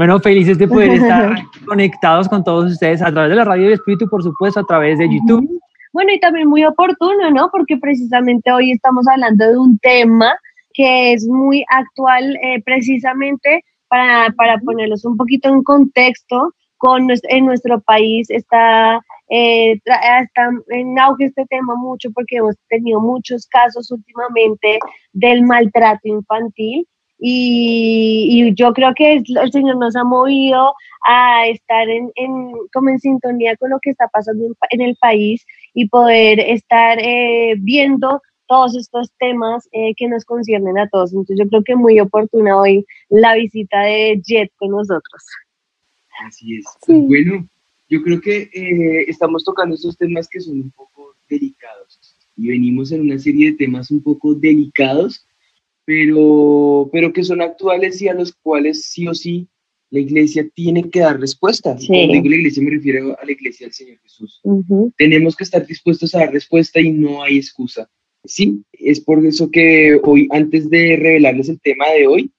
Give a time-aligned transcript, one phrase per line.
[0.00, 1.34] Bueno, felices de poder estar
[1.66, 4.98] conectados con todos ustedes a través de la radio del Espíritu, por supuesto, a través
[4.98, 5.46] de YouTube.
[5.92, 7.50] Bueno, y también muy oportuno, ¿no?
[7.52, 10.32] Porque precisamente hoy estamos hablando de un tema
[10.72, 17.44] que es muy actual, eh, precisamente para, para ponerlos un poquito en contexto, con en
[17.44, 23.90] nuestro país está, eh, está en auge este tema mucho porque hemos tenido muchos casos
[23.90, 24.78] últimamente
[25.12, 26.86] del maltrato infantil
[27.20, 30.74] y, yo creo que el Señor nos ha movido
[31.06, 35.44] a estar en, en, como en sintonía con lo que está pasando en, el país
[35.74, 41.12] y poder estar eh, viendo todos estos temas eh, que nos conciernen a todos.
[41.12, 45.24] Entonces yo creo que muy oportuna hoy la visita de Jet con nosotros.
[46.26, 46.66] Así es.
[46.84, 47.46] Pues bueno,
[47.88, 52.90] yo creo que eh, estamos tocando estos temas que son un poco delicados y venimos
[52.92, 55.26] en una serie de temas un poco delicados,
[55.90, 59.48] pero, pero que son actuales y a los cuales sí o sí
[59.90, 61.76] la iglesia tiene que dar respuesta.
[61.84, 64.40] Cuando digo la iglesia me refiero a la iglesia del Señor Jesús.
[64.96, 67.90] Tenemos que estar dispuestos a dar respuesta y no hay excusa.
[68.24, 72.30] Sí, es por eso que hoy, antes de revelarles el tema de hoy,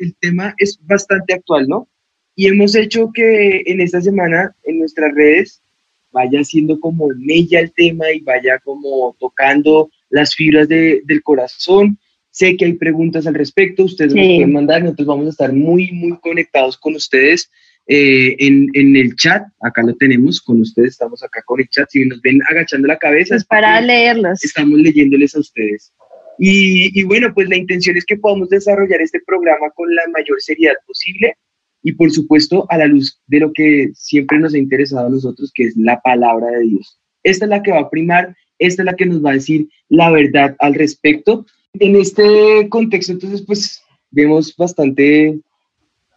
[0.00, 1.88] el tema es bastante actual, ¿no?
[2.34, 5.62] Y hemos hecho que en esta semana en nuestras redes
[6.10, 12.00] vaya siendo como mella el tema y vaya como tocando las fibras del corazón.
[12.36, 15.90] Sé que hay preguntas al respecto, ustedes nos pueden mandar, nosotros vamos a estar muy,
[15.92, 17.50] muy conectados con ustedes
[17.86, 21.88] eh, en, en, el chat, acá lo tenemos con ustedes, estamos acá con el chat,
[21.88, 23.36] si nos ven agachando la cabeza.
[23.36, 24.44] Es para leerlos.
[24.44, 25.94] Estamos leyéndoles a ustedes.
[26.38, 30.38] Y, y, bueno, pues la intención es que podamos desarrollar este programa con la mayor
[30.42, 31.38] seriedad posible
[31.82, 35.52] y por supuesto a la luz de lo que siempre nos ha interesado a nosotros,
[35.54, 37.00] que es la palabra de Dios.
[37.22, 39.68] Esta es la que va a primar, esta es la que nos va a decir
[39.88, 41.46] la verdad al respecto.
[41.80, 45.38] En este contexto, entonces, pues vemos bastante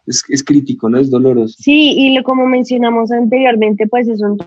[0.06, 0.98] es, crítico, ¿no?
[0.98, 1.56] Es doloroso.
[1.58, 4.38] Sí, y como mencionamos anteriormente, pues es un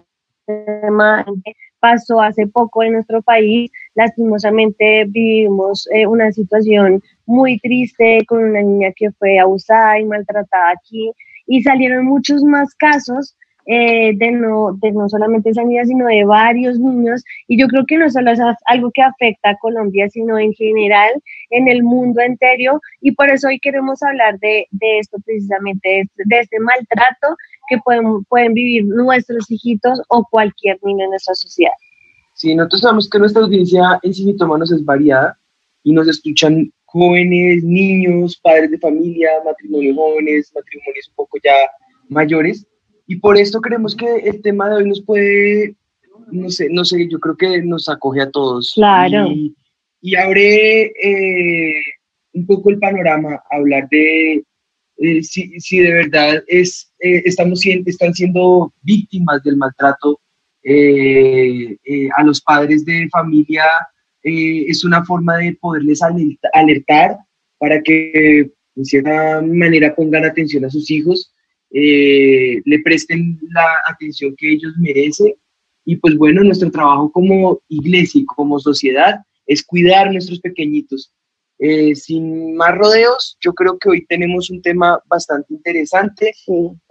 [0.46, 3.72] tema que pasó hace poco en nuestro país.
[3.96, 10.72] Lastimosamente vivimos eh, una situación muy triste con una niña que fue abusada y maltratada
[10.72, 11.12] aquí
[11.46, 13.36] y salieron muchos más casos
[13.66, 17.24] eh, de, no, de no solamente esa niña, sino de varios niños.
[17.48, 21.12] Y yo creo que no solo es algo que afecta a Colombia, sino en general
[21.50, 22.82] en el mundo entero.
[23.02, 27.36] Y por eso hoy queremos hablar de, de esto precisamente, de, este maltrato
[27.70, 31.74] que pueden, pueden vivir nuestros hijitos o cualquier niño en nuestra sociedad.
[32.34, 35.38] Sí, nosotros sabemos que nuestra audiencia en Cimitómanos es variada
[35.84, 41.54] y nos escuchan jóvenes, niños, padres de familia, matrimonios jóvenes, matrimonios un poco ya
[42.10, 42.68] mayores
[43.06, 45.76] y por esto creemos que el tema de hoy nos puede,
[46.32, 48.74] no sé, no sé, yo creo que nos acoge a todos.
[48.76, 49.28] Claro.
[50.02, 51.82] Y, abre eh,
[52.34, 54.44] un poco el panorama, hablar de
[54.98, 60.20] eh, si, si, de verdad es, eh, estamos están siendo víctimas del maltrato
[62.16, 63.66] a los padres de familia,
[64.22, 66.00] es una forma de poderles
[66.54, 67.18] alertar
[67.58, 71.34] para que de cierta manera pongan atención a sus hijos
[71.74, 75.34] eh, le presten la atención que ellos merecen.
[75.86, 81.12] Y pues bueno, nuestro trabajo como iglesia y como sociedad es cuidar a nuestros pequeñitos.
[81.60, 86.34] Eh, sin más rodeos, yo creo que hoy tenemos un tema bastante interesante.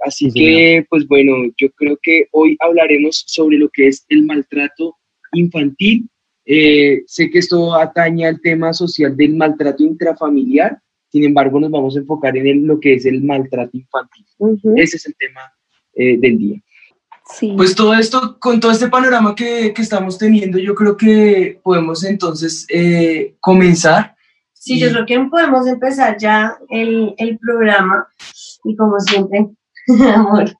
[0.04, 4.97] Así que, pues bueno, yo creo que hoy hablaremos sobre lo que es el maltrato
[5.32, 6.09] infantil.
[6.44, 10.81] Eh, sé que esto atañe al tema social del maltrato intrafamiliar,
[11.12, 14.25] sin embargo, nos vamos a enfocar en lo que es el maltrato infantil.
[14.77, 15.53] Ese es el tema
[15.95, 16.61] eh, del día.
[17.27, 17.53] Sí.
[17.55, 22.03] Pues todo esto, con todo este panorama que, que estamos teniendo, yo creo que podemos
[22.05, 24.17] entonces eh, comenzar.
[24.55, 28.08] Sí, yo creo que podemos empezar ya el, el programa
[28.65, 29.49] y como siempre,
[30.15, 30.50] amor,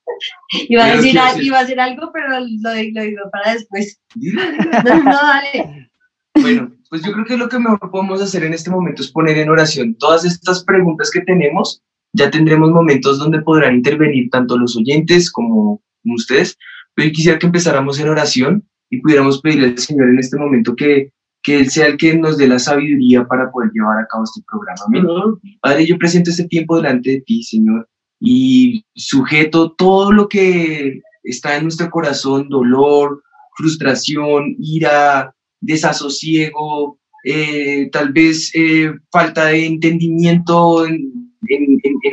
[0.69, 2.73] iba a, decir, iba a decir algo, pero lo, lo
[3.03, 3.99] digo para después.
[4.17, 5.91] no, no, dale.
[6.35, 9.39] Bueno, pues yo creo que lo que mejor podemos hacer en este momento es poner
[9.39, 11.81] en oración todas estas preguntas que tenemos.
[12.13, 16.59] Ya tendremos momentos donde podrán intervenir tanto los oyentes como, ustedes,
[16.95, 20.77] pero yo quisiera que empezáramos en oración y pudiéramos pedirle al Señor en este momento
[20.77, 21.11] que,
[21.43, 24.43] que Él sea el que nos dé la sabiduría para poder llevar a cabo este
[24.47, 25.39] programa.
[25.63, 27.89] Padre, yo presento este tiempo delante de ti, Señor,
[28.21, 33.23] y sujeto todo lo que está en nuestro corazón dolor,
[33.57, 41.31] frustración, ira, desasosiego, eh, tal vez eh, falta de entendimiento en,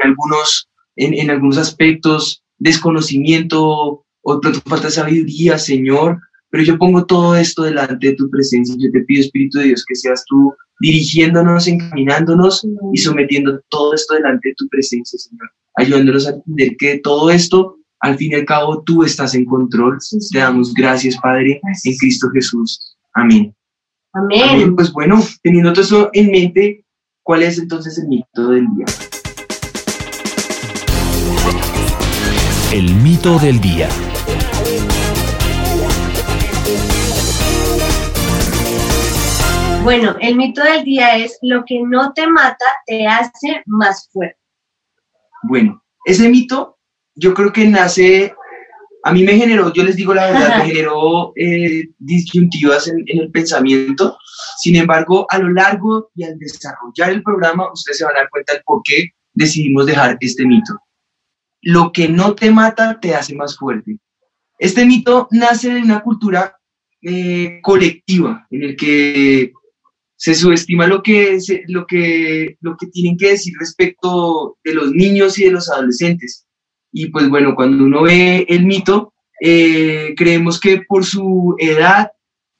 [0.03, 6.19] algunos, en, algunos aspectos, desconocimiento, o falta de sabiduría, Señor.
[6.51, 8.75] Pero yo pongo todo esto delante de tu presencia.
[8.79, 14.15] Yo te pido, Espíritu de Dios, que seas tú dirigiéndonos, encaminándonos y sometiendo todo esto
[14.15, 15.51] delante de tu presencia, Señor.
[15.75, 19.97] Ayudándonos a entender que todo esto, al fin y al cabo, tú estás en control.
[20.31, 22.97] Te damos gracias, Padre, en Cristo Jesús.
[23.19, 23.53] Amén.
[24.13, 24.75] Amén.
[24.75, 26.85] Pues bueno, teniendo todo eso en mente,
[27.21, 28.85] ¿cuál es entonces el mito del día?
[32.71, 33.89] El mito del día.
[39.83, 44.39] Bueno, el mito del día es lo que no te mata te hace más fuerte.
[45.43, 46.77] Bueno, ese mito
[47.15, 48.33] yo creo que nace,
[49.03, 53.31] a mí me generó, yo les digo la verdad, me generó eh, disyuntivas en, el
[53.31, 54.17] pensamiento.
[54.57, 58.29] Sin embargo, a lo largo y al desarrollar el programa, ustedes se van a dar
[58.29, 60.79] cuenta del por qué decidimos dejar este mito.
[61.61, 63.99] Lo que no te mata te hace más fuerte.
[64.57, 66.57] Este mito nace de una cultura
[67.01, 69.53] eh, colectiva en el que
[70.17, 75.39] se subestima lo que, lo, que, lo que tienen que decir respecto de los niños
[75.39, 76.45] y de los adolescentes.
[76.91, 82.11] Y pues bueno, cuando uno ve el mito, eh, creemos que por su edad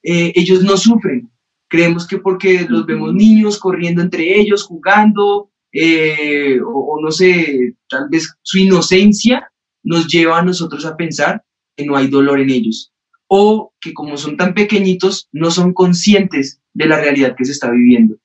[0.02, 1.30] eh, ellos no sufren.
[1.68, 7.76] Creemos que porque los vemos niños corriendo entre ellos, jugando, eh, o, o no sé,
[7.88, 9.50] tal vez su inocencia
[9.82, 11.44] nos lleva a nosotros a pensar
[11.76, 12.92] que no hay dolor en ellos.
[13.28, 17.70] O que como son tan pequeñitos, no son conscientes de la realidad que se está
[17.70, 18.16] viviendo.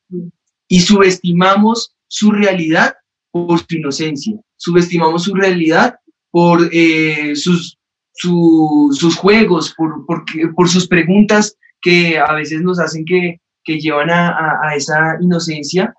[0.68, 2.96] Y subestimamos su realidad
[3.36, 5.96] por su inocencia, subestimamos su realidad
[6.32, 7.78] por eh, sus,
[8.14, 10.06] sus juegos, por,
[10.56, 14.30] por, sus preguntas que a veces nos hacen que, que llevan a,
[14.64, 15.94] a, esa inocencia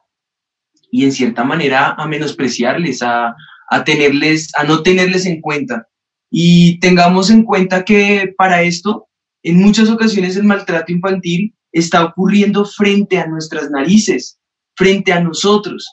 [0.90, 3.36] y en cierta manera a menospreciarles, a,
[3.68, 5.86] a, tenerles, a no tenerles en cuenta.
[6.30, 9.08] Y tengamos en cuenta que para esto,
[9.42, 14.38] en muchas ocasiones el maltrato infantil está ocurriendo frente a nuestras narices,
[14.74, 15.86] frente a nosotros.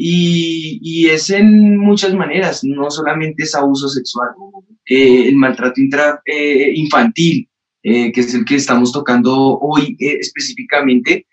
[0.00, 4.28] Y, es en muchas maneras, no solamente es abuso sexual,
[4.86, 7.48] eh, el maltrato intra, eh, infantil,
[7.82, 11.26] eh, que es el que estamos tocando hoy específicamente,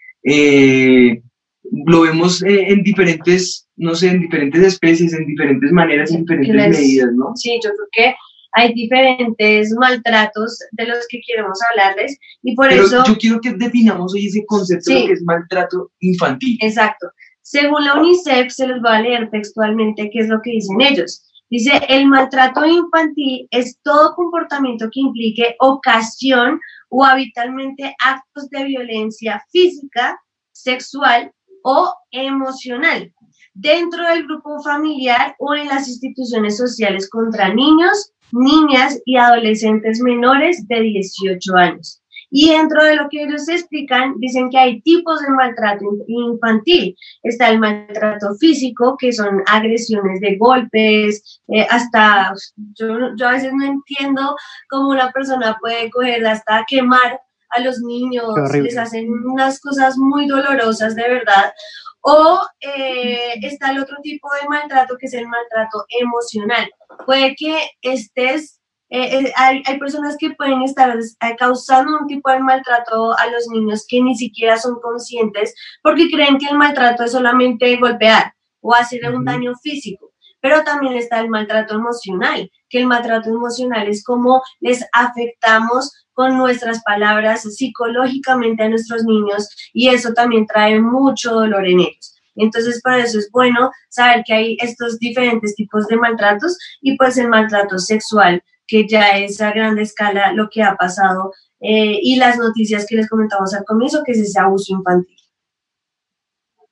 [1.85, 7.09] lo vemos en diferentes, no sé, en diferentes especies, en diferentes maneras, en diferentes medidas,
[7.13, 7.35] ¿no?
[7.35, 8.15] Sí, yo creo que
[8.53, 13.03] hay diferentes maltratos de los que queremos hablarles y por Pero eso...
[13.05, 16.57] Yo quiero que definamos hoy ese concepto de lo que es maltrato infantil.
[16.61, 17.07] Exacto.
[17.47, 21.23] Según la UNICEF, se los va a leer textualmente qué es lo que dicen ellos.
[21.47, 26.59] Dice, el maltrato infantil es todo comportamiento que implique ocasión
[26.89, 30.19] o habitualmente actos de violencia física,
[30.53, 31.31] sexual
[31.61, 33.13] o emocional
[33.53, 40.67] dentro del grupo familiar o en las instituciones sociales contra niños, niñas y adolescentes menores
[40.67, 42.01] de 18 años.
[42.37, 46.93] Y dentro de lo que ellos explican, dicen que hay tipos de maltrato infantil.
[47.23, 52.33] Está el maltrato físico, que son agresiones de golpes, eh, hasta,
[52.73, 54.35] yo, yo a veces no entiendo
[54.69, 57.21] cómo una persona puede coger hasta quemar
[57.51, 61.53] a los niños, les hacen unas cosas muy dolorosas de verdad.
[62.01, 66.69] O eh, está el otro tipo de maltrato que es el maltrato emocional.
[67.05, 70.95] Puede que estés, eh, eh, hay, hay, personas que pueden estar
[71.39, 76.37] causando un tipo de maltrato a los niños que ni siquiera son conscientes porque creen
[76.37, 80.11] que el maltrato es solamente golpear o hacer un daño físico.
[80.39, 86.37] Pero también está el maltrato emocional, que el maltrato emocional es como les afectamos con
[86.37, 92.15] nuestras palabras psicológicamente a nuestros niños y eso también trae mucho dolor en ellos.
[92.35, 97.17] Entonces, para eso es bueno saber que hay estos diferentes tipos de maltratos y pues
[97.17, 102.15] el maltrato sexual, que ya es a gran escala lo que ha pasado eh, y
[102.17, 105.15] las noticias que les comentamos al comienzo, que es ese abuso infantil.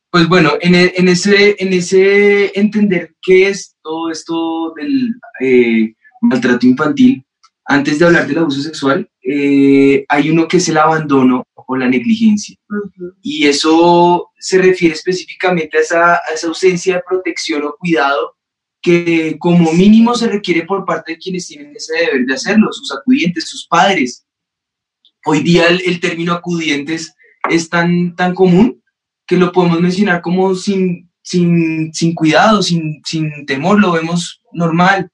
[0.10, 5.96] Pues bueno, en, e, en ese, en ese entender qué es todo esto del eh,
[6.22, 7.26] maltrato infantil,
[7.66, 11.88] antes de hablar del abuso sexual, eh, hay uno que es el abandono o la
[11.88, 12.58] negligencia.
[13.22, 18.36] Y eso se refiere específicamente a esa, ausencia de protección o cuidado
[18.84, 22.92] que como mínimo se requiere por parte de quienes tienen ese deber de hacerlo, sus
[22.92, 24.26] acudientes, sus padres.
[25.26, 27.16] Hoy día el, término acudientes
[27.50, 28.84] es tan, tan común
[29.26, 35.10] que lo podemos mencionar como sin, sin, sin cuidado, sin, sin temor, lo vemos normal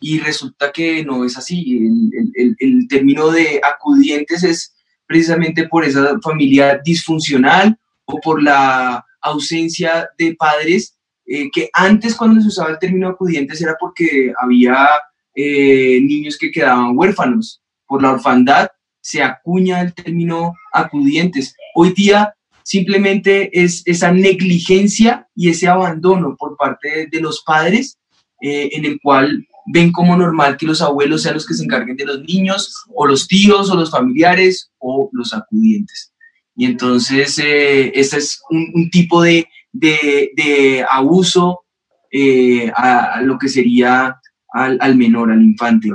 [0.00, 1.86] y resulta que no es así.
[2.34, 4.74] El, el, término de acudientes es
[5.06, 10.98] precisamente por esa familia disfuncional o por la ausencia de padres,
[11.34, 14.86] eh, que antes cuando se usaba el término acudientes era porque había
[15.34, 17.62] eh, niños que quedaban huérfanos.
[17.86, 18.68] Por la orfandad
[19.00, 21.56] se acuña el término acudientes.
[21.74, 22.34] Hoy día
[22.64, 27.96] simplemente es esa negligencia y ese abandono por parte de, los padres
[28.42, 31.96] eh, en el cual ven como normal que los abuelos sean los que se encarguen
[31.96, 36.12] de los niños, o los tíos, o los familiares, o los acudientes.
[36.54, 41.64] Y entonces, eh, ese es un, tipo de, de, abuso
[42.10, 44.20] eh, a, lo que sería
[44.52, 45.88] al, menor, al infante.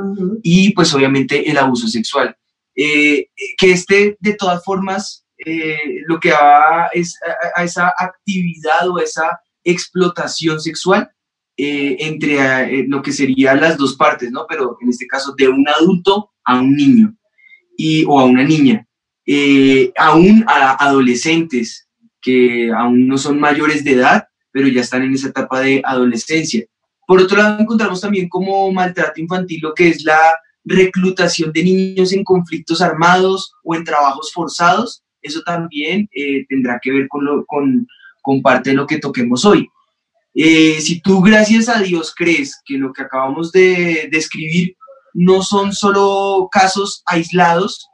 [0.43, 2.35] Y pues obviamente el abuso sexual.
[2.75, 5.25] Eh, que este, de todas formas,
[6.07, 7.17] lo que va es
[7.55, 11.11] a, esa actividad o esa explotación sexual
[11.59, 14.45] eh, entre eh, lo que serían las dos partes, ¿no?
[14.47, 17.15] Pero en este caso de un adulto a un niño
[17.75, 18.87] y, o a una niña,
[19.25, 21.86] eh, aún a adolescentes
[22.27, 26.65] que aún no son mayores de edad, pero ya están en esa etapa de adolescencia.
[27.07, 30.19] Por otro lado, encontramos también como maltrato infantil lo que es la
[30.65, 35.03] reclutación de niños en conflictos armados o en trabajos forzados.
[35.21, 36.09] Eso también
[36.49, 39.69] tendrá que ver con, lo, con parte de lo que toquemos hoy.
[40.39, 44.75] Eh, si tú, gracias a Dios, crees que lo que acabamos de describir
[45.13, 47.89] no son solo casos aislados,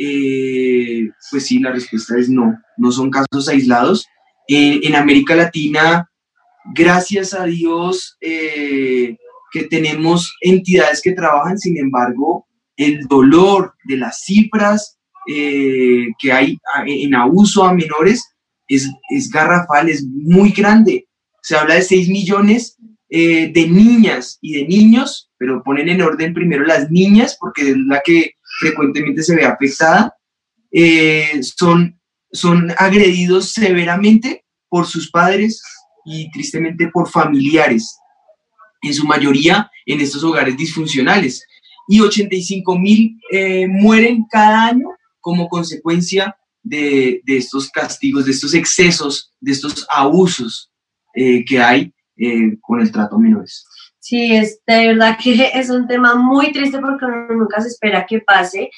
[0.00, 4.06] eh, pues sí, la respuesta es no, no son casos aislados.
[4.48, 6.10] Eh, en América Latina,
[6.74, 14.98] gracias a Dios que tenemos entidades que trabajan, sin embargo, el dolor de las cifras
[15.26, 18.24] que hay en abuso a menores
[18.66, 21.06] es, es garrafal, es muy grande
[21.42, 22.76] se habla de 6 millones
[23.08, 27.76] eh, de niñas y de niños, pero ponen en orden primero las niñas, porque es
[27.76, 30.14] la que frecuentemente se ve afectada,
[30.72, 32.00] eh, son,
[32.32, 35.62] son agredidos severamente por sus padres
[36.04, 37.98] y tristemente por familiares,
[38.82, 41.44] en su mayoría en estos hogares disfuncionales.
[41.88, 44.88] Y 85 mil eh, mueren cada año
[45.20, 50.70] como consecuencia de, de, estos castigos, de estos excesos, de estos abusos
[51.14, 51.92] eh, que hay
[52.60, 53.64] con el trato a menores.
[54.00, 58.06] Sí, es de verdad que es un tema muy triste porque uno nunca se espera
[58.06, 58.70] que pase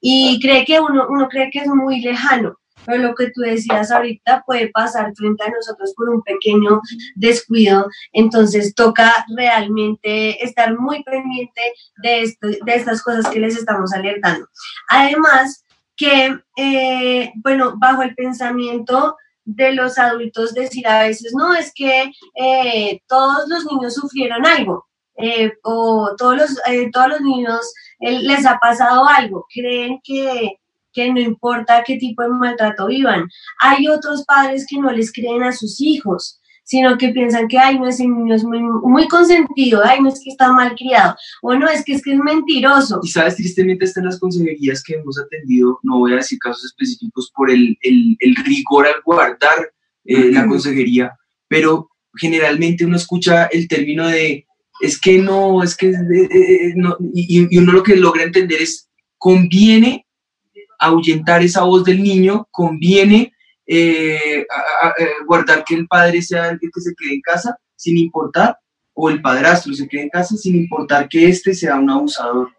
[0.00, 2.56] y cree que uno, uno cree que es muy lejano,
[2.86, 6.80] pero lo que tú decías ahorita puede pasar frente a nosotros por un pequeño
[7.14, 11.60] descuido, entonces toca realmente estar muy pendiente
[12.02, 14.46] de, esto, de estas cosas que les estamos alertando.
[14.88, 15.64] Además,
[15.96, 19.16] que, eh, bueno, bajo el pensamiento
[19.54, 24.86] de los adultos decir a veces, no, es que eh, todos los niños sufrieron algo,
[25.16, 27.60] eh, o todos los, eh, todos los niños
[28.00, 30.58] les ha pasado algo, creen que,
[30.92, 33.28] que no importa qué tipo de maltrato vivan.
[33.60, 36.39] Hay otros padres que no les creen a sus hijos
[36.70, 40.20] sino que piensan que, ay, no, ese niño es muy, muy consentido, ay, no es
[40.22, 43.00] que está mal criado, o no, es que es que es mentiroso.
[43.02, 47.32] Y sabes, tristemente están las consejerías que hemos atendido, no voy a decir casos específicos
[47.34, 49.72] por el, el, el rigor al guardar
[50.04, 51.12] eh, la consejería,
[51.48, 54.46] pero generalmente uno escucha el término de,
[54.80, 58.62] es que no, es que, eh, eh, no, y, y uno lo que logra entender
[58.62, 60.06] es, conviene
[60.78, 63.32] ahuyentar esa voz del niño, conviene
[63.72, 64.46] eh,
[65.26, 68.58] guardar que el padre sea el que se quede en casa sin importar,
[68.94, 72.50] o el padrastro se quede en casa sin importar que éste sea un abusador.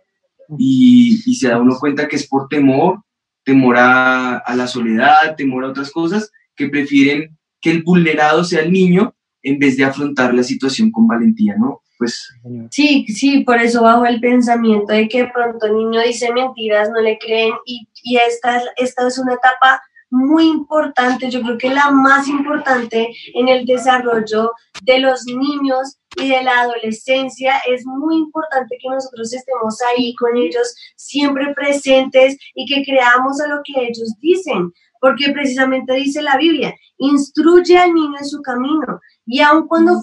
[0.57, 3.01] Y, se da uno cuenta que es por temor,
[3.43, 8.71] temor a, la soledad, temor a otras cosas, que prefieren que el vulnerado sea el
[8.71, 9.13] niño
[9.43, 11.81] en vez de afrontar la situación con valentía, ¿no?
[11.97, 12.27] Pues...
[12.71, 17.01] Sí, sí, por eso bajo el pensamiento de que pronto el niño dice mentiras, no
[17.01, 21.89] le creen y, y esta, esta es una etapa muy importante, yo creo que la
[21.89, 24.51] más importante en el desarrollo
[24.83, 27.61] de los niños y de la adolescencia.
[27.67, 33.47] Es muy importante que nosotros estemos ahí con ellos, siempre presentes y que creamos a
[33.47, 38.99] lo que ellos dicen, porque precisamente dice la Biblia, instruye al niño en su camino
[39.25, 40.01] y aun cuando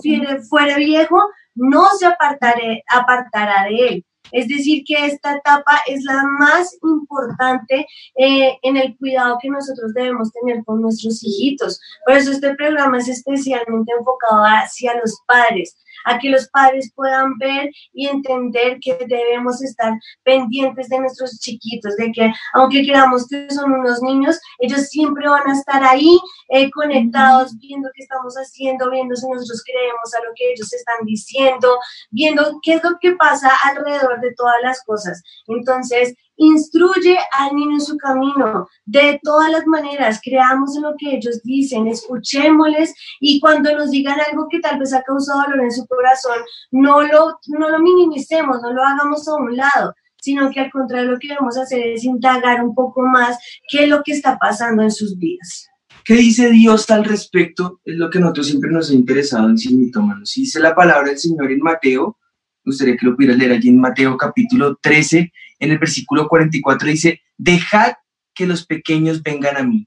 [0.48, 1.22] fuere, viejo,
[1.54, 4.04] no se apartará de él.
[4.32, 9.94] Es decir, que esta etapa es la más importante eh, en el cuidado que nosotros
[9.94, 11.80] debemos tener con nuestros hijitos.
[12.04, 17.36] Por eso este programa es especialmente enfocado hacia los padres, a que los padres puedan
[17.38, 23.50] ver y entender que debemos estar pendientes de nuestros chiquitos, de que aunque queramos que
[23.50, 28.90] son unos niños, ellos siempre van a estar ahí eh, conectados, viendo qué estamos haciendo,
[28.90, 31.78] viendo si nosotros creemos a lo que ellos están diciendo,
[32.10, 35.22] viendo qué es lo que pasa alrededor de todas las cosas.
[35.46, 38.66] Entonces, instruye al niño en su camino.
[38.86, 44.18] De todas las maneras, creamos en lo que ellos dicen, escuchémosles y cuando nos digan
[44.30, 46.38] algo que tal vez ha causado dolor en su corazón,
[46.70, 51.12] no lo, no lo minimicemos, no lo hagamos a un lado sino que al contrario
[51.12, 54.82] lo que debemos hacer es indagar un poco más qué es lo que está pasando
[54.82, 55.68] en sus vidas.
[56.04, 57.80] ¿Qué dice Dios al respecto?
[57.84, 60.32] Es lo que nosotros siempre nos ha interesado en Simitómanos.
[60.34, 62.18] Dice la palabra del Señor en Mateo,
[62.64, 66.88] me gustaría que lo pudieras leer allí en Mateo capítulo 13, en el versículo 44
[66.88, 67.94] dice, dejad
[68.34, 69.86] que los pequeños vengan a mí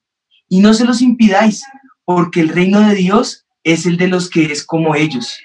[0.50, 1.64] y no se los impidáis,
[2.04, 5.40] porque el reino de Dios es el de los que es como ellos.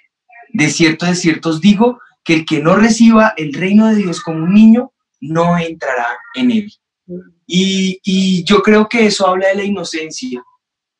[0.52, 4.20] De cierto, de cierto os digo que el que no reciba el reino de Dios
[4.20, 6.72] como un niño, no entrará en él.
[7.46, 10.42] Y, y yo creo que eso habla de la inocencia,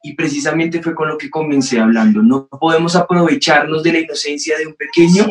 [0.07, 2.23] y precisamente fue con lo que comencé hablando.
[2.23, 5.27] No podemos aprovecharnos de la inocencia de un pequeño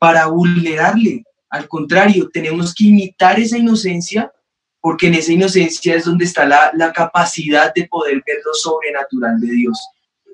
[0.00, 1.22] para vulnerarle,
[1.54, 4.32] al contrario, tenemos que imitar esa inocencia
[4.80, 9.52] porque en esa inocencia es donde está la, capacidad de poder ver lo sobrenatural de
[9.52, 9.78] Dios.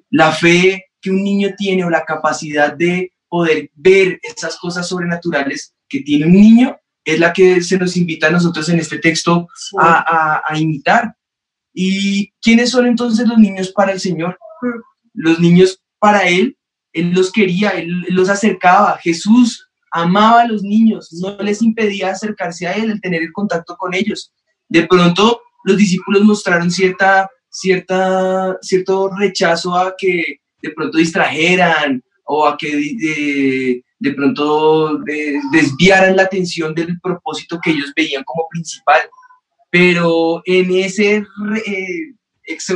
[0.09, 5.75] La fe que un niño tiene o la capacidad de poder ver esas cosas sobrenaturales
[5.91, 9.47] que tiene un niño es la que se nos invita a nosotros en este texto
[9.79, 11.15] a, a, imitar.
[11.75, 14.39] ¿Y quiénes son entonces los niños para el Señor?
[14.63, 14.81] Mm.
[15.13, 16.57] Los niños para Él,
[16.95, 18.99] Él los quería, Él los acercaba.
[19.03, 23.77] Jesús amaba a los niños, no les impedía acercarse a él, el tener el contacto
[23.77, 24.33] con ellos.
[24.69, 32.47] De pronto los discípulos mostraron cierta, cierta, cierto rechazo a que de pronto distrajeran o
[32.47, 34.99] a que de, pronto
[35.53, 39.01] desviaran la atención del propósito que ellos veían como principal.
[39.71, 41.25] Pero en, ese,
[41.67, 42.15] eh,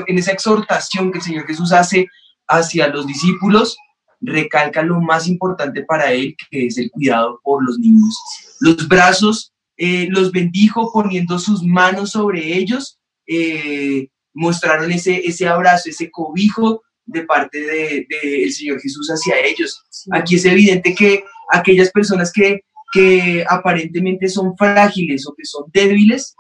[0.07, 2.09] en esa exhortación que el Señor Jesús hace
[2.49, 3.77] hacia los discípulos,
[4.25, 8.17] recalca lo más importante para él, que es el cuidado por los niños.
[8.61, 15.91] Los brazos eh, los bendijo poniendo sus manos sobre ellos, eh, mostraron ese, ese abrazo,
[15.91, 19.85] ese cobijo de parte del de, Señor Jesús hacia ellos.
[20.13, 22.61] Aquí es evidente que aquellas personas que,
[22.93, 26.35] que aparentemente son frágiles o que son débiles,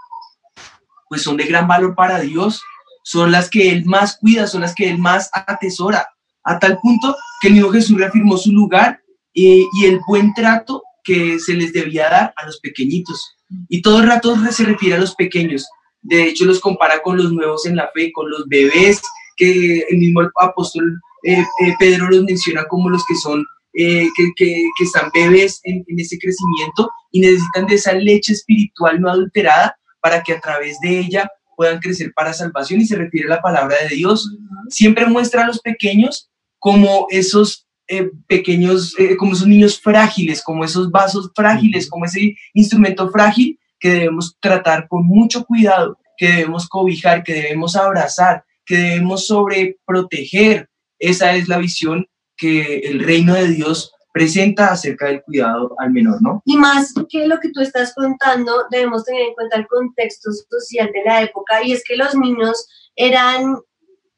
[1.08, 2.62] pues son de gran valor para Dios,
[3.02, 6.08] son las que Él más cuida, son las que Él más atesora
[6.44, 9.02] a tal punto que el mismo Jesús reafirmó su lugar
[9.34, 13.36] eh, y el buen trato que se les debía dar a los pequeñitos.
[13.68, 15.66] Y todo el rato se refiere a los pequeños.
[16.00, 19.02] De hecho, los compara con los nuevos en la fe, con los bebés,
[19.36, 24.64] que el mismo apóstol eh, eh, Pedro los menciona como los que son, que, que,
[24.78, 29.76] que, están bebés en, en ese crecimiento y necesitan de esa leche espiritual no adulterada
[30.00, 33.42] para que a través de ella puedan crecer para salvación y se refiere a la
[33.42, 34.34] palabra de Dios.
[34.70, 36.30] Siempre muestra a los pequeños
[36.64, 42.34] como esos eh, pequeños, eh, como esos niños frágiles, como esos vasos frágiles, como ese
[42.54, 48.78] instrumento frágil que debemos tratar con mucho cuidado, que debemos cobijar, que debemos abrazar, que
[48.78, 50.70] debemos sobreproteger.
[50.98, 56.22] Esa es la visión que el reino de Dios presenta acerca del cuidado al menor,
[56.22, 56.40] ¿no?
[56.46, 60.90] Y más que lo que tú estás contando, debemos tener en cuenta el contexto social
[60.94, 63.54] de la época y es que los niños eran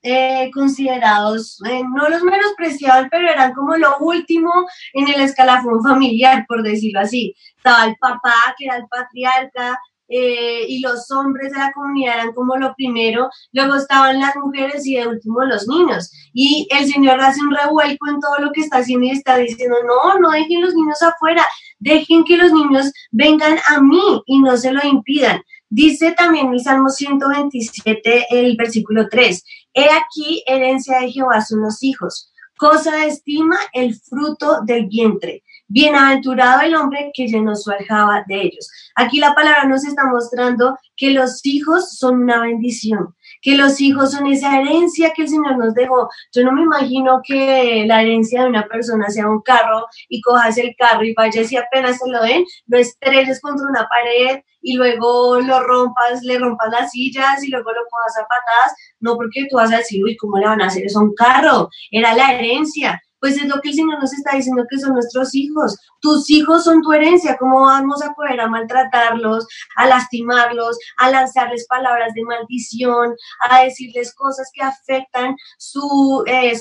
[0.06, 4.52] eh, considerados, eh, no los menospreciados, pero eran como lo último
[4.92, 7.34] en el escalafón familiar, por decirlo así.
[7.56, 12.32] Estaba el papá, que era el patriarca, eh, y los hombres de la comunidad eran
[12.32, 16.12] como lo primero, luego estaban las mujeres y de último los niños.
[16.32, 19.76] Y el Señor hace un revuelco en todo lo que está haciendo y está diciendo,
[19.84, 21.44] no, no dejen los niños afuera,
[21.80, 25.42] dejen que los niños vengan a mí y no se lo impidan.
[25.68, 29.44] Dice también el Salmo 127, el versículo 3,
[29.78, 35.44] He aquí, herencia de Jehová son los hijos, cosa de estima el fruto del vientre.
[35.68, 38.70] Bienaventurado el hombre que llenó su aljaba de ellos.
[38.94, 43.14] Aquí la palabra nos está mostrando que los hijos son una bendición,
[43.46, 46.10] que los hijos son esa herencia que el Señor nos dejó.
[46.34, 50.58] Yo no me imagino que la herencia de una persona sea un carro y cojas
[50.58, 54.74] el carro y vayas y apenas se lo den, lo estrelles contra una pared y
[54.74, 58.74] luego lo rompas, le rompas las sillas y luego lo cojas a patadas.
[58.98, 61.14] No, porque tú vas a decir, uy, ¿cómo le van a hacer eso a un
[61.14, 61.68] carro?
[61.92, 65.34] Era la herencia pues es lo que el Señor nos está diciendo que son nuestros
[65.34, 65.76] hijos.
[66.00, 67.36] Tus hijos son tu herencia.
[67.38, 73.14] ¿Cómo vamos a poder a maltratarlos, a lastimarlos, a lanzarles palabras de maldición,
[73.48, 76.52] a decirles cosas que afectan su, eh,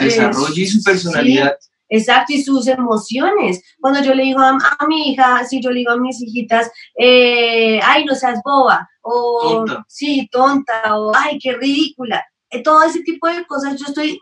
[0.00, 1.56] desarrollo y su personalidad?
[1.88, 3.62] Exacto, y sus emociones.
[3.80, 7.78] Cuando yo le digo a, mi hija, si yo le digo a mis hijitas, eh,
[7.82, 12.24] ay, no seas boba, o sí, tonta, o ay, qué ridícula.
[12.54, 14.20] Eh, todo ese tipo de cosas yo estoy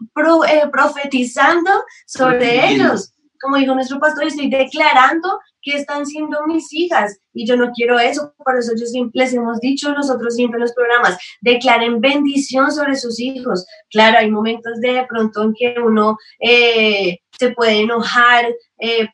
[0.48, 1.70] eh, profetizando
[2.06, 3.12] sobre ellos.
[3.40, 7.98] Como dijo nuestro pastor, estoy declarando que están siendo mis hijas y yo no quiero
[7.98, 12.70] eso, por eso yo siempre les hemos dicho nosotros siempre en los programas, declaren bendición
[12.70, 13.66] sobre sus hijos.
[13.90, 18.46] Claro, hay momentos de pronto en que uno eh, se puede enojar,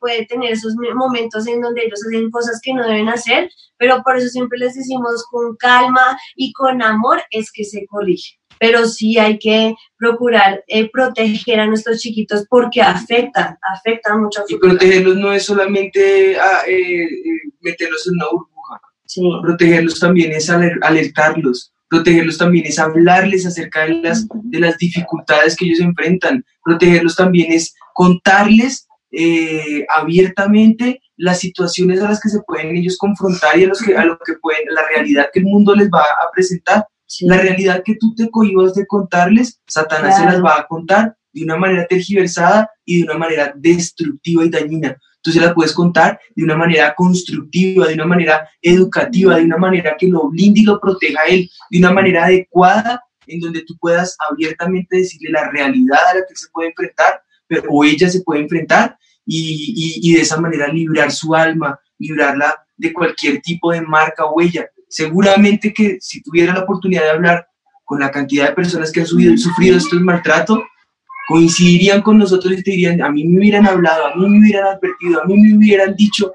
[0.00, 4.16] puede tener esos momentos en donde ellos hacen cosas que no deben hacer, pero por
[4.16, 9.18] eso siempre les decimos con calma y con amor es que se corrige pero sí
[9.18, 14.44] hay que procurar eh, proteger a nuestros chiquitos porque afectan, afectan mucho.
[14.48, 17.08] Y protegerlos no es solamente ah, eh, eh,
[17.60, 18.80] meterlos en una burbuja,
[19.42, 25.66] protegerlos también es alertarlos, protegerlos también es hablarles acerca de las, de las dificultades que
[25.66, 28.86] ellos enfrentan, protegerlos también es contarles
[29.88, 34.04] abiertamente las situaciones a las que se pueden ellos confrontar y a, los que, a
[34.04, 36.86] lo que pueden, la realidad que el mundo les va a presentar.
[37.20, 41.44] La realidad que tú te cohibas de contarles, Satanás se las va a contar de
[41.44, 44.96] una manera tergiversada y de una manera destructiva y dañina.
[45.22, 49.56] Tú se las puedes contar de una manera constructiva, de una manera educativa, de una
[49.56, 53.62] manera que lo blinde y lo proteja a él, de una manera adecuada, en donde
[53.62, 58.08] tú puedas abiertamente decirle la realidad a la que se puede enfrentar, pero, o ella
[58.08, 63.72] se puede enfrentar, y, y de esa manera librar su alma, librarla de cualquier tipo
[63.72, 67.46] de marca o huella seguramente que si tuviera la oportunidad de hablar
[67.84, 70.60] con la cantidad de personas que han subido, sufrido estos maltratos,
[71.28, 74.76] coincidirían con nosotros y te dirían, a mí me hubieran hablado, a mí me hubieran
[74.76, 76.32] advertido, a mí me hubieran dicho,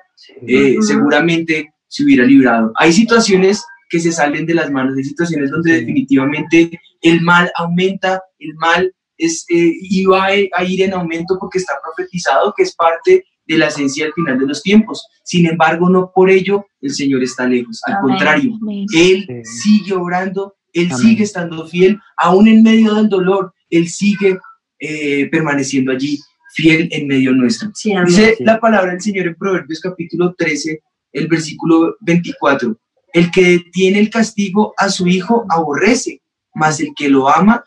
[0.47, 2.71] eh, seguramente se hubiera librado.
[2.75, 8.21] Hay situaciones que se salen de las manos, hay situaciones donde definitivamente el mal aumenta,
[8.39, 13.25] el mal es, eh, iba a ir en aumento porque está profetizado, que es parte
[13.45, 15.05] de la esencia al final de los tiempos.
[15.23, 17.81] Sin embargo, no por ello el Señor está lejos.
[17.85, 18.57] Al contrario,
[18.93, 24.39] Él sigue obrando, Él sigue estando fiel, aún en medio del dolor, Él sigue
[24.79, 26.19] eh, permaneciendo allí,
[26.53, 27.71] fiel en medio nuestro.
[28.05, 30.81] Dice la palabra del Señor en Proverbios capítulo 13,
[31.13, 32.77] el versículo 24.
[33.13, 36.21] El que detiene el castigo a su hijo aborrece,
[36.53, 37.63] mas el que lo ama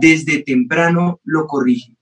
[0.00, 1.94] desde temprano lo corrige.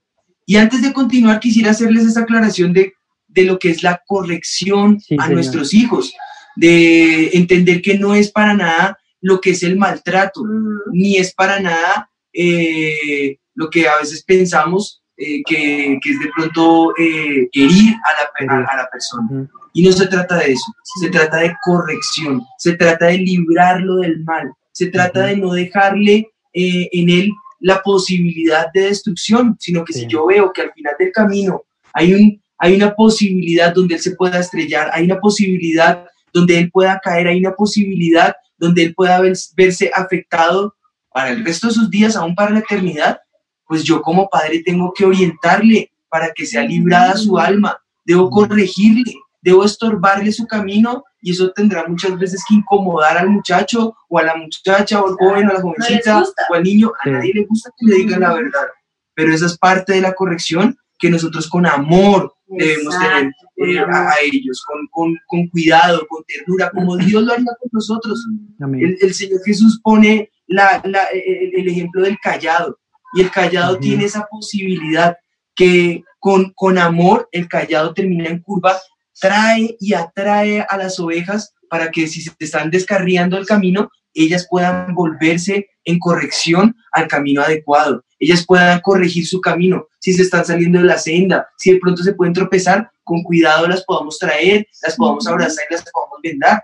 [0.45, 2.93] Y antes de continuar, quisiera hacerles esa aclaración de
[3.37, 6.11] de lo que es la corrección a nuestros hijos,
[6.55, 10.43] de entender que no es para nada lo que es el maltrato,
[10.91, 16.95] ni es para nada eh, lo que a veces pensamos eh, que, es de pronto
[16.97, 19.47] eh, herir a la, a, la persona.
[19.71, 24.23] Y no se trata de eso, se trata de corrección, se trata de librarlo del
[24.23, 30.07] mal, se trata de no dejarle en él la posibilidad de destrucción, sino que si
[30.07, 31.61] yo veo que al final del camino
[31.93, 36.71] hay un hay una posibilidad donde él se pueda estrellar, hay una posibilidad donde él
[36.71, 39.21] pueda caer, hay una posibilidad donde él pueda
[39.55, 40.75] verse afectado
[41.11, 43.19] para el resto de sus días, aún para la eternidad,
[43.67, 49.13] pues yo como padre tengo que orientarle para que sea librada su alma, debo corregirle,
[49.41, 54.23] debo estorbarle su camino y eso tendrá muchas veces que incomodar al muchacho o a
[54.23, 57.45] la muchacha o al joven o a la jovencita o al niño, a nadie le
[57.45, 58.67] gusta que le digan la verdad,
[59.13, 64.13] pero esa es parte de la corrección que nosotros con amor debemos tener eh, a,
[64.23, 68.25] ellos, con, con, cuidado, con ternura, como Dios lo haría con nosotros.
[69.01, 72.79] El, Señor Jesús pone la, la, el, ejemplo del callado
[73.13, 75.17] y el callado tiene esa posibilidad
[75.55, 78.77] que con, con amor el callado termina en curva,
[79.19, 83.89] trae y atrae a las ovejas para que si se están descarriando el camino,
[84.23, 90.23] ellas puedan volverse en corrección al camino adecuado, ellas puedan corregir su camino, si se
[90.23, 94.19] están saliendo de la senda, si de pronto se pueden tropezar, con cuidado las podamos
[94.19, 96.63] traer, las podamos abrazar y las podamos vendar.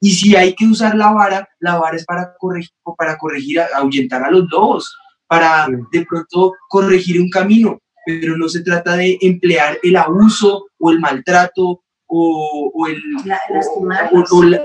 [0.00, 4.22] Y si hay que usar la vara, la vara es para corregir, para corregir, ahuyentar
[4.22, 9.78] a los lobos, para de pronto corregir un camino, pero no se trata de emplear
[9.82, 13.00] el abuso o el maltrato o, el,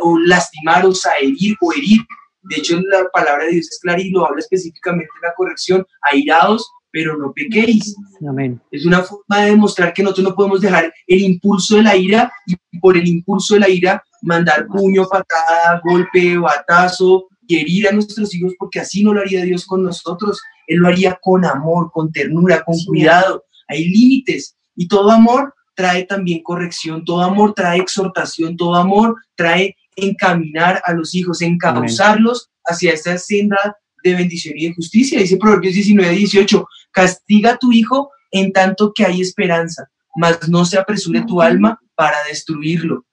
[0.01, 2.01] o, lastimar o herir o herir
[2.49, 5.85] de hecho, la palabra de Dios es clara y lo habla específicamente en la corrección,
[6.01, 7.95] airados, pero no pequéis.
[8.27, 8.59] Amén.
[8.71, 12.31] Es una forma de demostrar que nosotros no podemos dejar el impulso de la ira
[12.47, 17.91] y por el impulso de la ira mandar puño, patada, golpe, batazo y herir a
[17.91, 20.41] nuestros hijos, porque así no lo haría Dios con nosotros.
[20.65, 23.43] Él lo haría con amor, con ternura, con cuidado.
[23.67, 29.77] Hay límites y todo amor trae también corrección, todo amor trae exhortación, todo amor trae
[30.01, 33.57] encaminar a los hijos, encauzarlos hacia esta senda
[34.03, 35.19] de bendición y de justicia.
[35.19, 40.63] Dice Proverbios 19, 18, castiga a tu hijo en tanto que hay esperanza, mas no
[40.65, 43.03] se apresure tu alma para destruirlo.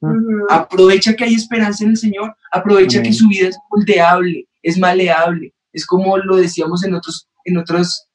[0.49, 3.11] Aprovecha que hay esperanza en el Señor, aprovecha Amén.
[3.11, 8.07] que su vida es moldeable, es maleable, es como lo decíamos en otros, en otros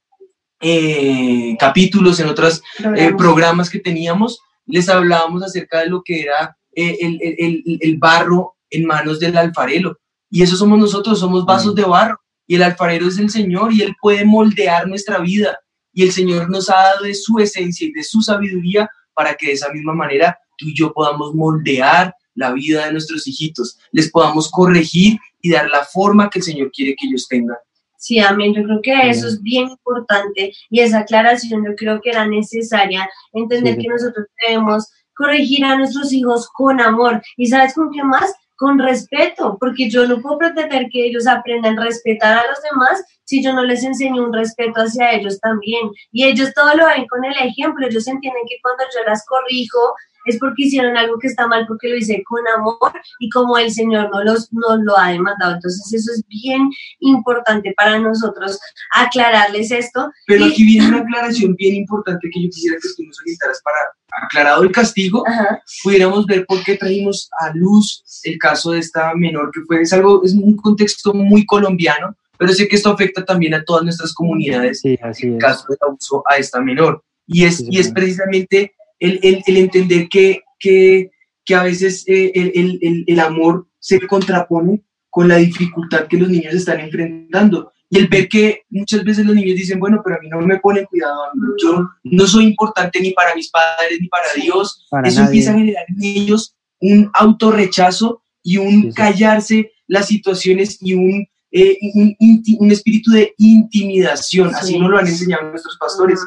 [0.61, 3.13] eh, capítulos, en otros eh, Programas.
[3.17, 7.97] programas que teníamos, les hablábamos acerca de lo que era eh, el, el- el- el
[7.97, 9.97] barro en manos del alfarero.
[10.29, 12.17] Y eso somos nosotros, somos vasos de barro.
[12.47, 15.57] Y el alfarero es el Señor y Él puede moldear nuestra vida.
[15.93, 19.47] Y el Señor nos ha dado de su esencia y de su sabiduría para que
[19.47, 24.09] de esa misma manera tú y yo podamos moldear la vida de nuestros hijitos, les
[24.09, 27.57] podamos corregir y dar la forma que el Señor quiere que ellos tengan.
[27.97, 28.53] Sí, amén.
[28.53, 33.07] Yo creo que eso es bien importante y esa aclaración yo creo que era necesaria,
[33.33, 33.81] entender Sí.
[33.81, 37.21] que nosotros debemos corregir a nuestros hijos con amor.
[37.37, 38.33] ¿Y sabes con qué más?
[38.61, 43.03] Con respeto, porque yo no puedo pretender que ellos aprendan a respetar a los demás
[43.23, 45.89] si yo no les enseño un respeto hacia ellos también.
[46.11, 49.95] Y ellos todo lo ven con el ejemplo, ellos entienden que cuando yo las corrijo
[50.25, 52.77] es porque hicieron algo que está mal, porque lo hice con amor
[53.19, 55.55] y como el Señor no los, nos lo ha demandado.
[55.55, 58.59] Entonces eso es bien importante para nosotros
[58.91, 60.11] aclararles esto.
[60.27, 63.61] Pero Y- aquí viene una aclaración bien importante que yo quisiera que tú nos orientaras
[63.63, 63.77] para,
[64.23, 69.13] aclarado el castigo, Ajá, pudiéramos ver por qué trajimos a luz el caso de esta
[69.15, 73.23] menor, que fue, es algo, es un contexto muy colombiano, pero sé que esto afecta
[73.23, 75.39] también a todas nuestras comunidades, Sí, así el es.
[75.43, 77.03] caso del abuso a esta menor.
[77.25, 81.11] Y es, Sí, y es precisamente el, el- el entender que, que,
[81.43, 86.53] que a veces eh, el, el- amor se contrapone con la dificultad que los niños
[86.53, 87.71] están enfrentando.
[87.89, 90.59] Y el ver que muchas veces los niños dicen, bueno, pero a mí no me
[90.59, 91.19] ponen cuidado,
[91.61, 94.87] yo no soy importante ni para mis padres ni para Dios.
[94.89, 95.27] Para Eso nadie.
[95.29, 101.27] empieza a generar en ellos un autorrechazo y un Sí, callarse las situaciones y un,
[101.51, 102.15] eh, un,
[102.59, 104.55] un espíritu de intimidación.
[104.55, 104.79] Así Sí.
[104.79, 106.19] nos lo han enseñado nuestros pastores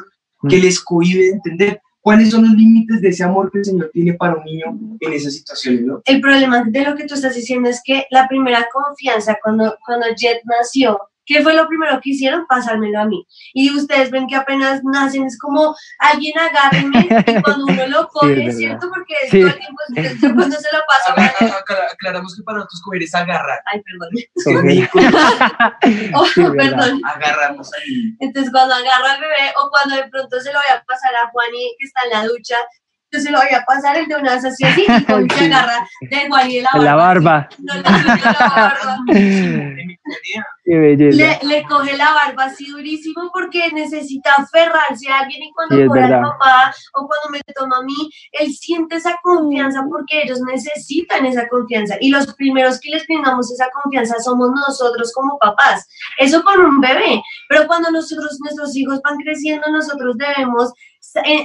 [0.47, 3.89] que les cohibe de entender cuáles son los límites de ese amor que el Señor
[3.91, 6.03] tiene para un niño en esas situaciones, ¿no?
[6.05, 10.05] El problema de lo que tú estás diciendo es que la primera confianza cuando, cuando
[10.15, 12.45] Jet nació, ¿qué fue lo primero que hicieron?
[12.47, 13.25] Pasármelo a mí.
[13.53, 16.99] Y ustedes ven que apenas nacen, es como alguien agárrenme
[17.39, 18.51] y cuando uno lo coge, verdad.
[18.53, 18.89] ¿cierto?
[18.93, 19.39] Porque Sí.
[19.41, 21.55] todo el tiempo es- yo cuando se lo paso,
[21.93, 23.59] Aclaramos que para nosotros coger es agarrar.
[23.65, 24.63] ay, perdón, Es que Ok.
[24.63, 24.99] mi hijo
[26.15, 27.01] Oh, Sí, perdón.
[27.05, 28.15] agarramos ahí.
[28.19, 31.29] Entonces, cuando agarro al bebé o cuando de pronto se lo voy a pasar a
[31.31, 32.55] Juani, que está en la ducha,
[33.11, 35.45] yo se lo voy a pasar el de una así así y se Sí.
[35.45, 36.83] agarra de Juani de la barba.
[36.83, 37.49] la barba.
[37.59, 38.97] No, le suelto la barba.
[40.65, 41.17] Qué belleza.
[41.43, 45.81] Le, le coge la barba así durísimo porque necesita aferrarse a alguien y cuando Sí,
[45.83, 47.93] al papá o cuando me toma a mí,
[48.33, 53.51] él siente esa confianza porque ellos necesitan esa confianza y los primeros que les brindamos
[53.51, 55.87] esa confianza somos nosotros como papás.
[56.17, 60.73] Eso con un bebé, pero cuando nosotros, nuestros hijos van creciendo, nosotros debemos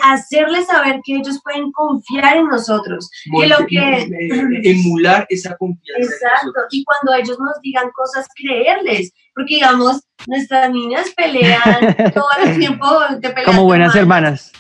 [0.03, 3.79] hacerles saber que ellos pueden confiar en nosotros, que lo que...
[3.79, 6.05] Eh, emular esa confianza.
[6.15, 11.63] Exacto, y cuando ellos nos digan cosas, creerles, porque digamos, nuestras niñas pelean
[12.15, 12.87] todo el tiempo,
[13.21, 14.29] te pelean Como buenas hermana.
[14.29, 14.53] hermanas.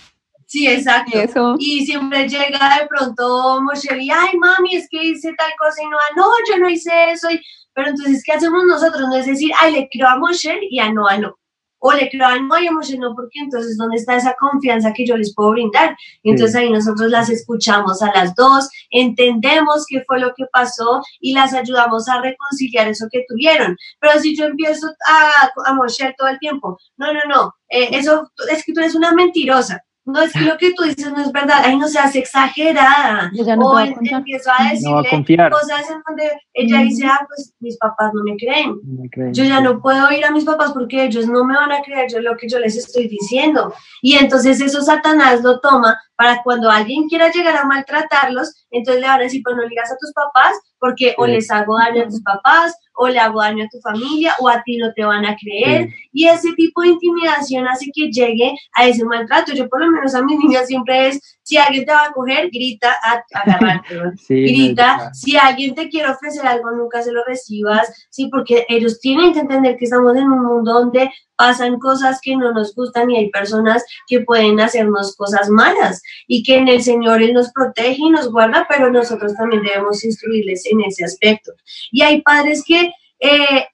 [0.46, 1.12] Sí, exacto.
[1.16, 1.54] Y eso.
[1.60, 5.86] Y siempre llega de pronto Moshe y, ay, mami, es que hice tal cosa y
[5.86, 7.30] no, no, yo no hice eso.
[7.30, 7.40] y-
[7.72, 9.02] Pero entonces, ¿qué hacemos nosotros?
[9.08, 11.36] No es decir, ay, le creo a Moshe y a Noah no.
[11.80, 14.92] O le creo a Noah y a Moshe no, porque entonces, ¿dónde está esa confianza
[14.92, 15.96] que yo les puedo brindar?
[16.22, 21.02] Y entonces ahí nosotros las escuchamos a las dos, entendemos qué fue lo que pasó
[21.20, 23.76] y las ayudamos a reconciliar eso que tuvieron.
[24.00, 28.30] Pero si yo empiezo a, a Moshe todo el tiempo, no, no, no, eh, eso
[28.50, 29.82] es que tú eres una mentirosa.
[30.06, 31.62] No, es que lo que tú dices no es verdad.
[31.64, 33.30] Ay, no seas exagerada.
[33.34, 34.18] Yo ya no te o voy a en- contar.
[34.18, 38.10] empiezo a No va a decirle cosas en donde ella dice, ah, pues mis papás
[38.14, 38.76] no me creen.
[38.82, 39.34] No creen.
[39.34, 42.10] Yo ya no puedo ir a mis papás porque ellos no me van a creer
[42.10, 43.72] yo lo que yo les estoy diciendo.
[44.02, 49.08] Y entonces eso Satanás lo toma para cuando alguien quiera llegar a maltratarlos, entonces le
[49.08, 52.02] van a decir, pues no le digas a tus papás porque o les hago daño
[52.02, 55.02] a tus papás o le hago daño a tu familia o a ti no te
[55.02, 55.88] van a creer.
[55.88, 55.94] Sí.
[56.12, 59.54] Y ese tipo de intimidación hace que llegue a ese maltrato.
[59.54, 62.50] Yo por lo menos a mis niñas siempre es, si alguien te va a coger,
[62.50, 65.14] grita, a, agarrar, perdón Sí, no, grita, ya.
[65.14, 69.40] si alguien te quiere ofrecer algo, nunca se lo recibas, sí, porque ellos tienen que
[69.40, 71.10] entender que estamos en un mundo donde
[71.40, 76.42] pasan cosas que no nos gustan y hay personas que pueden hacernos cosas malas y
[76.42, 80.66] que en el Señor Él nos protege y nos guarda, pero nosotros también debemos instruirles
[80.66, 81.52] en ese aspecto.
[81.90, 82.89] Y hay padres que
[83.20, 83.66] eh,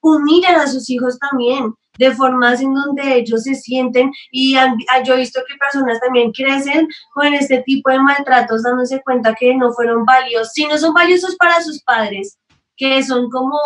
[0.55, 5.17] a sus hijos también de formas en donde ellos se sienten y ah, yo he
[5.17, 10.05] visto que personas también crecen con este tipo de maltratos dándose cuenta que no fueron
[10.05, 12.37] valiosos, si no son valiosos para sus padres,
[12.75, 13.57] que son como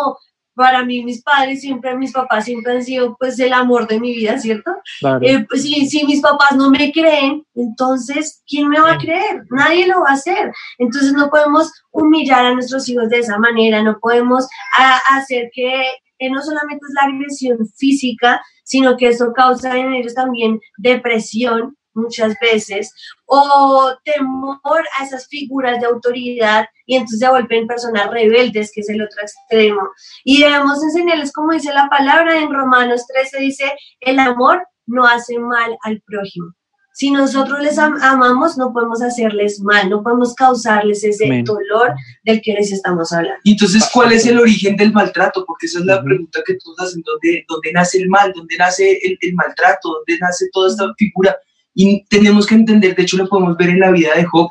[0.54, 4.14] para mí mis padres siempre, mis papás siempre han sido pues el amor de mi
[4.14, 4.70] vida, ¿cierto?
[5.00, 5.20] Claro.
[5.22, 9.42] Eh, pues, si, si mis papás no me creen, entonces, ¿quién me va a creer?
[9.50, 10.52] Nadie lo va a hacer.
[10.78, 14.46] Entonces no podemos humillar a nuestros hijos de esa manera, no podemos
[14.78, 15.84] a- hacer que,
[16.18, 21.76] que no solamente es la agresión física, sino que eso causa en ellos también depresión
[21.94, 22.92] muchas veces
[23.26, 28.88] o temor a esas figuras de autoridad y entonces se vuelven personas rebeldes, que es
[28.88, 29.80] el otro extremo.
[30.24, 35.38] Y debemos enseñarles, como dice la palabra en Romanos 13, dice, el amor no hace
[35.38, 36.52] mal al prójimo.
[36.94, 42.42] Si nosotros les am- amamos, no podemos hacerles mal, no podemos causarles ese dolor del
[42.42, 43.38] que les estamos hablando.
[43.44, 45.46] Entonces, ¿cuál es el origen del maltrato?
[45.46, 48.30] Porque esa es la pregunta que todos hacen, ¿dónde, dónde nace el mal?
[48.36, 49.88] ¿Dónde nace el, el maltrato?
[49.88, 51.34] ¿Dónde nace toda esta figura?
[51.74, 54.48] Y tenemos que entender, de hecho lo podemos ver en la vida de Job,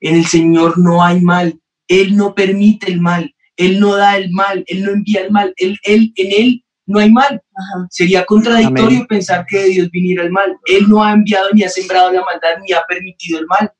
[0.00, 4.30] en el Señor no hay mal, Él no permite el mal, Él no da el
[4.30, 7.40] mal, Él no envía el mal, él, él, en Él no hay mal.
[7.54, 7.86] Ajá.
[7.90, 9.06] Sería contradictorio Amén.
[9.06, 10.56] pensar que de Dios viniera el mal.
[10.66, 13.72] Él no ha enviado ni ha sembrado la maldad ni ha permitido el mal.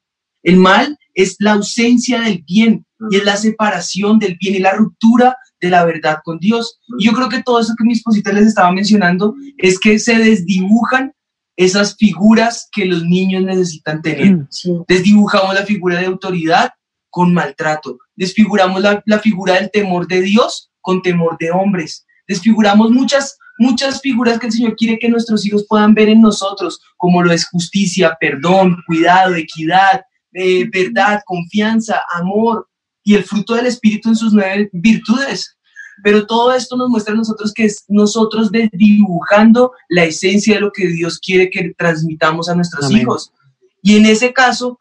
[0.42, 4.74] El mal es la ausencia del bien y es la separación del bien y la
[4.74, 6.80] ruptura de la verdad con Dios.
[6.98, 10.18] Y yo creo que todo eso que mi esposita les estaba mencionando es que se
[10.18, 11.12] desdibujan
[11.56, 14.46] esas figuras que los niños necesitan tener.
[14.50, 14.72] Sí.
[14.88, 16.72] Desdibujamos la figura de autoridad
[17.10, 17.98] con maltrato.
[18.16, 22.04] Desfiguramos la, la figura del temor de Dios con temor de hombres.
[22.26, 26.80] Desfiguramos muchas, muchas figuras que el Señor quiere que nuestros hijos puedan ver en nosotros,
[26.96, 32.68] como lo es justicia, perdón, cuidado, equidad, eh, verdad, confianza, amor
[33.04, 35.53] y el fruto del Espíritu en sus nueve virtudes.
[36.02, 40.72] Pero todo esto nos muestra a nosotros que es nosotros desdibujando la esencia de lo
[40.72, 43.02] que Dios quiere que transmitamos a nuestros Amén.
[43.02, 43.32] hijos.
[43.82, 44.78] Y en ese caso,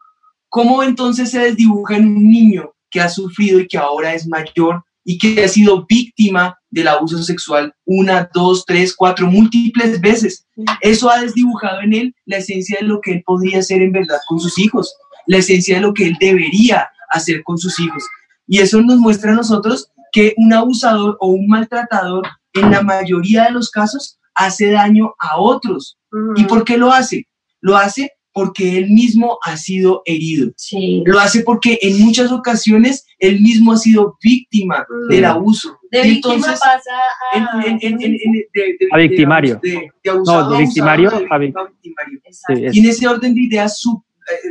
[0.48, 4.82] ¿cómo entonces se desdibuja en un niño que ha sufrido y que ahora es mayor
[5.04, 10.46] y que ha sido víctima del abuso sexual una, dos, tres, cuatro, múltiples veces?
[10.80, 14.18] Eso ha desdibujado en él la esencia de lo que él podría hacer en verdad
[14.26, 14.94] con sus hijos,
[15.26, 18.04] la esencia de lo que él debería hacer con sus hijos.
[18.46, 22.22] Y eso nos muestra a nosotros que un abusador o un maltratador
[22.52, 25.98] en la mayoría de los casos hace daño a otros.
[26.36, 26.46] ¿Y Ujú.
[26.46, 27.26] por qué lo hace?
[27.60, 30.52] Lo hace porque él mismo ha sido herido.
[30.56, 31.02] Sí.
[31.06, 35.08] Lo hace porque en muchas ocasiones él mismo ha sido víctima Mm.
[35.12, 35.78] del abuso.
[35.90, 36.90] De Y víctima entonces, pasa
[37.32, 37.36] a...
[37.66, 39.60] en- en- en- en- de- de- A victimario.
[39.62, 42.20] De, abusador, No, de victimario abusador, a vic- victimario.
[42.30, 44.48] Sí, es- Y en ese orden de ideas, su- eh,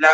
[0.00, 0.08] la-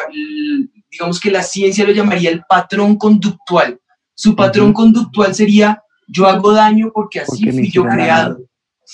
[0.90, 3.78] digamos que la ciencia lo llamaría el patrón conductual.
[4.18, 8.34] Su patrón conductual sería yo hago daño porque así Porque fui yo creado.
[8.34, 8.44] daño.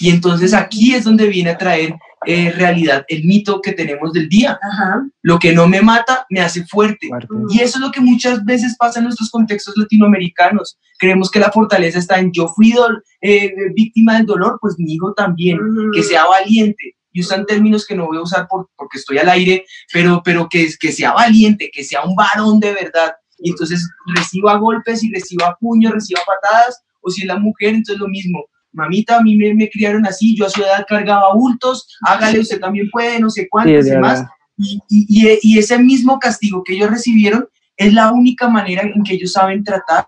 [0.00, 1.94] Y entonces aquí es donde viene a traer
[2.26, 4.58] eh, realidad el mito que tenemos del día.
[4.60, 5.02] Ajá.
[5.22, 7.06] Lo que no me mata me hace fuerte.
[7.08, 7.28] Fuerte.
[7.50, 10.76] Y eso es lo que muchas veces pasa en nuestros contextos latinoamericanos.
[10.98, 12.74] Creemos que la fortaleza está en yo fui
[13.20, 15.58] eh, víctima del dolor, pues mi hijo también,
[15.92, 16.96] que sea valiente.
[17.12, 20.48] Y usan términos que no voy a usar por- porque estoy al aire, pero, pero
[20.48, 23.12] que, que sea valiente, que sea un varón de verdad.
[23.44, 28.00] Y entonces reciba golpes y reciba puños, reciba patadas, o si es la mujer, entonces
[28.00, 28.44] lo mismo.
[28.72, 32.59] Mamita, a mí me, me criaron así, yo a su edad cargaba bultos, hágale, usted
[32.59, 34.24] también puede, no sé Sí, cuántos es y.
[34.57, 39.14] Y, y- y- ese mismo castigo que ellos recibieron es la única manera en que
[39.14, 40.07] ellos saben tratar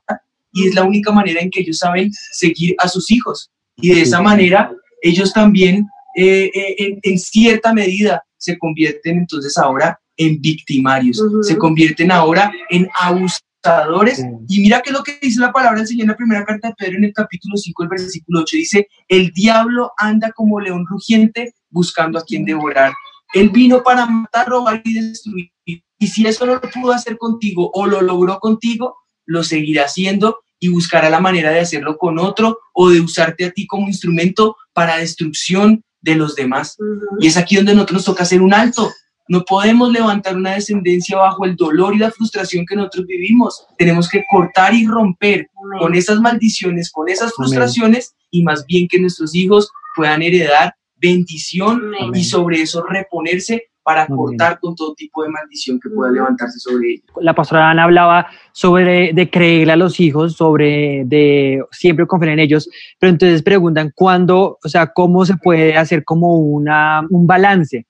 [0.52, 3.50] y es la única manera en que ellos saben seguir a sus hijos.
[3.76, 4.22] Y de esa Sí.
[4.24, 4.72] manera
[5.02, 11.56] ellos también eh, eh, en, en cierta medida se convierten entonces ahora en victimarios, se
[11.56, 14.24] convierten ahora en abusadores.
[14.48, 16.74] Y mira que lo que dice la palabra del Señor en la primera carta de
[16.74, 21.54] Pedro en el capítulo 5, el versículo 8, dice, el diablo anda como león rugiente
[21.70, 22.92] buscando a quien devorar.
[23.34, 25.50] Él vino para matar, robar y destruir.
[25.98, 30.40] Y si eso no lo pudo hacer contigo o lo logró contigo, lo seguirá haciendo
[30.58, 34.56] y buscará la manera de hacerlo con otro o de usarte a ti como instrumento
[34.72, 36.76] para destrucción de los demás.
[37.20, 38.92] Y es aquí donde nosotros nos toca hacer un alto.
[39.28, 43.66] No podemos levantar una descendencia bajo el dolor y la frustración que nosotros vivimos.
[43.76, 47.34] Tenemos que cortar y romper con esas maldiciones, con esas Amén.
[47.36, 52.10] frustraciones y más bien que nuestros hijos puedan heredar bendición Amén.
[52.14, 56.90] y sobre eso reponerse para cortar con todo tipo de maldición que pueda levantarse sobre
[56.90, 57.04] ellos.
[57.20, 62.40] la pastora Ana hablaba sobre de creerle a los hijos, sobre de siempre confiar en
[62.40, 67.86] ellos, pero entonces preguntan cuándo, o sea, cómo se puede hacer como una, un balance,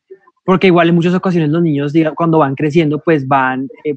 [0.46, 3.96] porque igual en muchas ocasiones los niños cuando van creciendo pues van eh,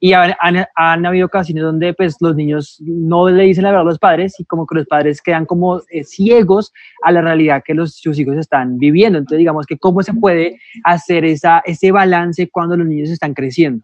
[0.00, 3.86] y han, han- han habido ocasiones donde pues los niños no le dicen la verdad
[3.86, 7.62] a los padres y como que los padres quedan como eh, ciegos a la realidad
[7.64, 9.18] que los, sus hijos están viviendo.
[9.18, 13.82] Entonces digamos que cómo se puede hacer esa, ese balance cuando los niños están creciendo.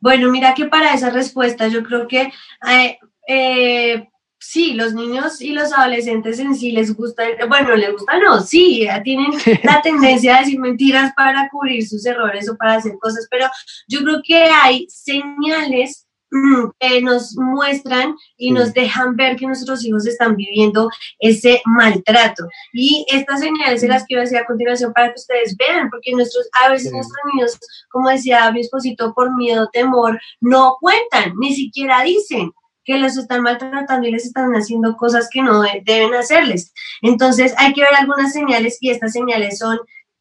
[0.00, 2.22] Bueno, mira que para esa respuesta yo creo que
[2.68, 2.98] eh,
[3.28, 4.08] eh,
[4.42, 8.86] sí, los niños y los adolescentes en sí les gusta, bueno, les gusta no, sí,
[9.04, 9.30] tienen
[9.62, 13.46] la tendencia a decir mentiras para cubrir sus errores o para hacer cosas, pero
[13.86, 19.84] yo creo que hay señales mm, que nos muestran y nos dejan ver que nuestros
[19.84, 20.90] hijos están viviendo
[21.20, 22.48] ese maltrato.
[22.72, 26.48] Y estas señales se las quiero decir a continuación para que ustedes vean, porque nuestros,
[26.64, 27.58] a veces nuestros niños,
[27.90, 32.50] como decía mi esposito, por miedo, temor, no cuentan, ni siquiera dicen
[32.84, 36.72] que los están maltratando y les están haciendo cosas que no deben hacerles.
[37.02, 39.78] Entonces hay que ver algunas señales y estas señales son,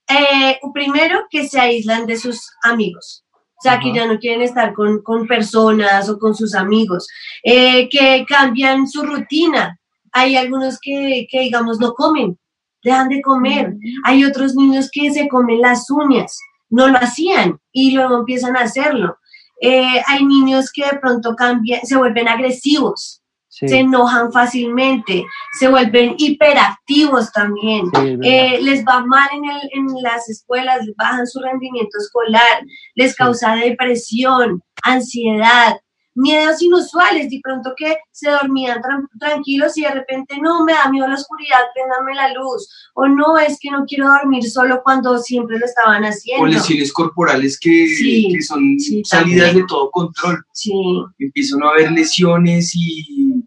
[0.08, 3.24] eh, primero, que se aíslan de sus amigos.
[3.58, 7.08] O sea, que ya no quieren estar con, personas o con sus amigos,
[7.44, 9.80] eh, que cambian su rutina.
[10.12, 12.40] Hay algunos que, que, digamos, no comen,
[12.84, 13.76] dejan de comer.
[14.04, 16.40] Hay otros niños que se comen las uñas,
[16.70, 19.18] no lo hacían y luego empiezan a hacerlo.
[19.62, 25.24] Eh, hay niños que de pronto cambian, se vuelven agresivos, se enojan fácilmente,
[25.60, 27.86] se vuelven hiperactivos también,
[28.24, 32.64] eh, les va mal en, el, en las escuelas, bajan su rendimiento escolar,
[32.96, 35.78] les causa depresión, ansiedad,
[36.16, 38.82] miedos inusuales, de pronto que se dormían
[39.20, 43.38] tranquilos y de repente no, me da miedo la oscuridad, préndame la luz, o no,
[43.38, 46.44] es que no quiero dormir solo cuando siempre lo estaban haciendo.
[46.44, 47.88] O lesiones corporales que,
[48.34, 50.44] que son salidas de todo control.
[50.54, 50.72] Sí.
[51.20, 53.44] Empiezan a haber lesiones y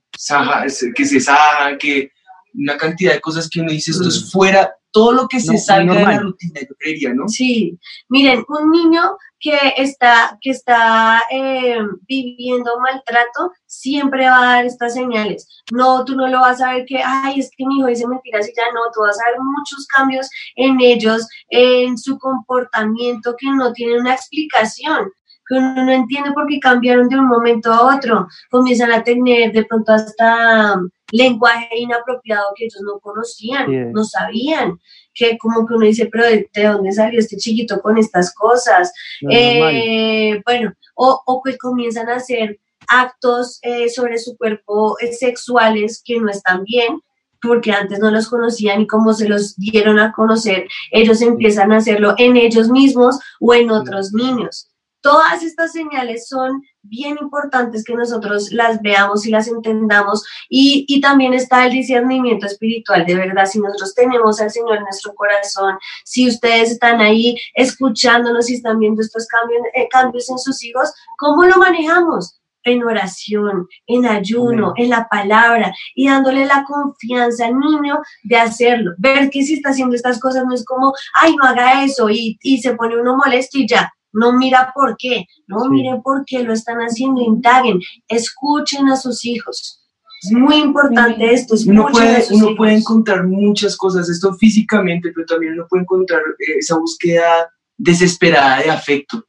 [0.95, 2.11] que se saja, que
[2.55, 5.95] una cantidad de cosas que uno dice, esto es fuera, todo lo que se salga
[5.95, 7.29] de la rutina, yo creería, ¿no?
[7.29, 7.77] Sí,
[8.09, 11.77] miren, un niño que está, que está eh,
[12.09, 15.47] viviendo maltrato siempre va a dar estas señales.
[15.71, 18.49] No, tú no lo vas a ver que, ay, es que mi hijo dice mentiras
[18.49, 23.51] y ya no, tú vas a ver muchos cambios en ellos, en su comportamiento que
[23.51, 25.13] no tienen una explicación
[25.47, 28.27] que uno no entiende por qué cambiaron de un momento a otro.
[28.51, 30.81] Comienzan a tener de pronto hasta
[31.11, 34.81] lenguaje inapropiado que ellos no conocían, no sabían,
[35.13, 38.93] que como que uno dice, pero ¿de, dónde salió este chiquito con estas cosas?
[39.31, 46.03] Eh, bueno, o, o, que comienzan a hacer actos eh, sobre su cuerpo eh, sexuales
[46.05, 47.01] que no están bien,
[47.41, 51.77] porque antes no los conocían y como se los dieron a conocer, ellos empiezan a
[51.77, 54.71] hacerlo en ellos mismos o en otros niños.
[55.05, 61.03] Todas estas señales son bien importantes que nosotros las veamos y las entendamos y, y,
[61.03, 63.45] también está el discernimiento espiritual de verdad.
[63.45, 65.77] Si nosotros tenemos al Señor en nuestro corazón,
[66.07, 70.91] si ustedes están ahí escuchándonos y están viendo estos cambios, eh, cambios en sus hijos,
[71.19, 72.41] ¿cómo lo manejamos?
[72.67, 78.93] en oración, en ayuno, en la palabra y dándole la confianza al niño de hacerlo.
[78.97, 82.39] Ver que si está haciendo estas cosas no es como, ay, no haga eso y,
[82.41, 86.43] y se pone uno molesto y ya no mira por qué, no miren por qué
[86.43, 89.81] lo están haciendo, indaguen, escuchen a sus hijos.
[90.23, 91.55] Es muy importante esto.
[91.67, 96.59] Uno puede, uno puede encontrar muchas cosas, esto físicamente, pero también uno puede encontrar eh,
[96.59, 99.25] esa búsqueda desesperada de afecto.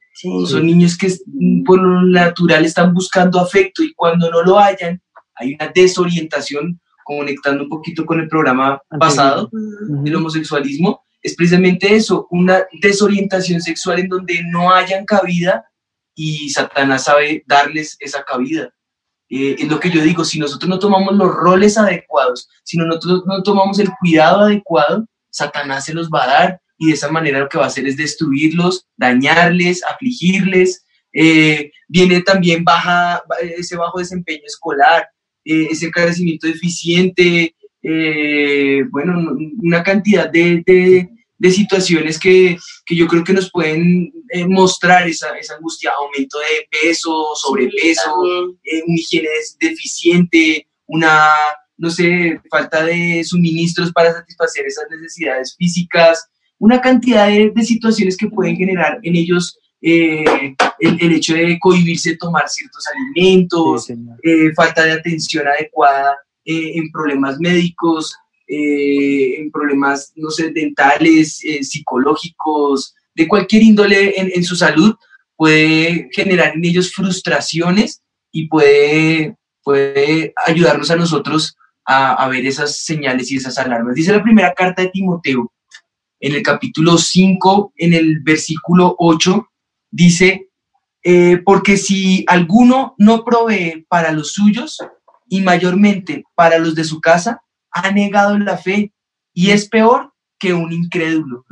[0.46, 1.12] Son niños que
[1.66, 5.02] por lo natural están buscando afecto y cuando no lo hayan,
[5.34, 12.28] hay una desorientación, conectando un poquito con el programa pasado del homosexualismo, es precisamente eso,
[12.30, 15.64] una desorientación sexual en donde no hayan cabida
[16.14, 18.72] y Satanás sabe darles esa cabida.
[19.28, 23.24] Eh, es lo que yo digo, si nosotros no tomamos los roles adecuados, si nosotros
[23.26, 27.40] no tomamos el cuidado adecuado, Satanás se los va a dar y de esa manera
[27.40, 30.84] lo que va a hacer es destruirlos, dañarles, afligirles.
[31.12, 35.08] Eh, viene también baja, ese bajo desempeño escolar,
[35.44, 37.52] eh, ese crecimiento deficiente,
[38.90, 41.08] bueno, una cantidad de
[41.44, 46.66] situaciones que, que, yo creo que nos pueden eh, mostrar esa, esa, angustia, aumento de
[46.70, 48.10] peso, sobrepeso,
[48.64, 49.28] eh, una higiene
[49.60, 51.28] deficiente, una,
[51.76, 56.28] no sé, falta de suministros para satisfacer esas necesidades físicas,
[56.58, 60.24] una cantidad de, de situaciones que pueden generar en ellos eh,
[60.80, 63.88] el, el, hecho de cohibirse de tomar ciertos alimentos,
[64.56, 66.16] falta de atención adecuada
[66.46, 68.16] en problemas médicos,
[68.48, 74.94] eh, en problemas, no sé, dentales, eh, psicológicos, de cualquier índole en, su salud,
[75.36, 83.32] puede generar en ellos frustraciones y puede, puede ayudarnos a nosotros a, ver esas señales
[83.32, 83.94] y esas alarmas.
[83.94, 85.50] Dice la primera carta de Timoteo,
[86.20, 89.48] en el capítulo 5, en el versículo 8,
[89.90, 90.50] dice,
[91.02, 94.78] eh, porque si alguno no provee para los suyos
[95.28, 97.40] y mayormente para los de su casa,
[97.84, 98.92] ha negado la fe
[99.32, 101.44] y es peor que un incrédulo.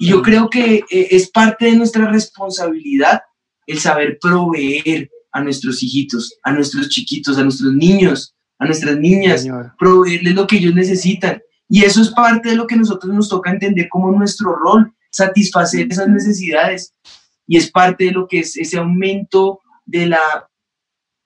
[0.00, 3.22] Y yo creo que eh, es parte de nuestra responsabilidad
[3.66, 9.42] el saber proveer a nuestros hijitos, a nuestros chiquitos, a nuestros niños a nuestras niñas,
[9.42, 9.72] Señor.
[9.78, 11.40] proveerles lo que ellos necesitan.
[11.68, 15.86] Y eso es parte de lo que nosotros nos toca entender como nuestro rol, satisfacer
[15.88, 16.92] esas necesidades.
[17.46, 20.18] Y es parte de lo que es ese aumento de la,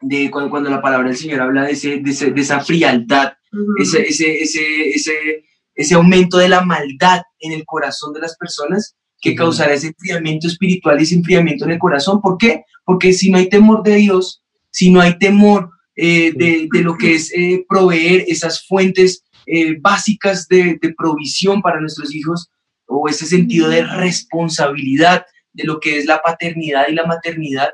[0.03, 3.32] de cuando, cuando la palabra del Señor habla de, ese, de, ese- de esa frialdad,
[3.78, 5.44] Ese, ese, ese, ese,
[5.74, 10.48] ese aumento de la maldad en el corazón de las personas que causará ese enfriamiento
[10.48, 12.20] espiritual y ese enfriamiento en el corazón.
[12.20, 12.64] ¿Por qué?
[12.84, 16.96] Porque si no hay temor de Dios, si no hay temor eh, de, de lo
[16.96, 22.50] que es eh, proveer esas fuentes eh, básicas de, de provisión para nuestros hijos,
[22.86, 27.70] o ese sentido de responsabilidad de lo que es la paternidad y la maternidad,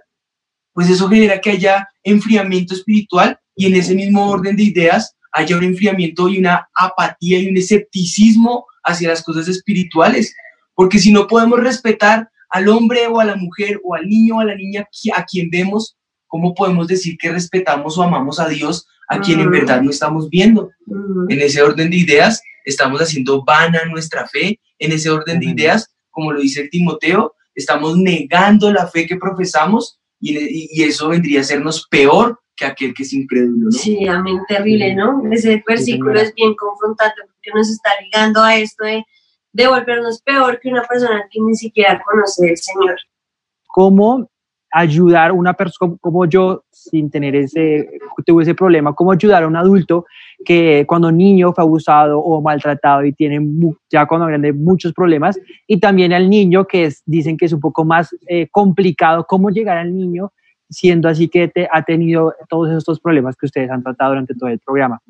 [0.72, 5.56] pues eso genera que haya enfriamiento espiritual y en ese mismo orden de ideas haya
[5.56, 10.34] un enfriamiento y una apatía y un escepticismo hacia las cosas espirituales.
[10.74, 14.40] Porque si no podemos respetar al hombre o a la mujer o al niño o
[14.40, 18.86] a la niña a quien vemos, ¿cómo podemos decir que respetamos o amamos a Dios
[19.08, 19.52] a quien en Mm.
[19.52, 20.70] verdad no estamos viendo?
[20.86, 21.26] Ujú.
[21.28, 24.60] En ese orden de ideas estamos haciendo vana nuestra fe.
[24.78, 29.16] En ese orden de ideas, como lo dice el Timoteo, estamos negando la fe que
[29.16, 33.66] profesamos y eso vendría a sernos peor que aquel que es incrédulo.
[33.66, 33.70] ¿no?
[33.70, 35.22] Sí, amén, terrible, ¿no?
[35.30, 39.04] Ese versículo es bien confrontante porque nos está ligando a esto de,
[39.52, 42.96] de volvernos peor que una persona que ni siquiera conoce al Señor.
[43.68, 44.28] cómo
[44.70, 47.88] ayudar a una persona como yo sin tener ese,
[48.26, 50.04] tuve ese problema, cómo ayudar a un adulto
[50.44, 53.40] que cuando niño fue abusado o maltratado y tiene
[53.90, 57.61] ya cuando grande muchos problemas y también al niño que es, dicen que es un
[57.61, 60.32] poco más eh, complicado, cómo llegar al niño
[60.70, 64.50] siendo así que te, ha tenido todos estos problemas que ustedes han tratado durante todo
[64.50, 65.00] el programa.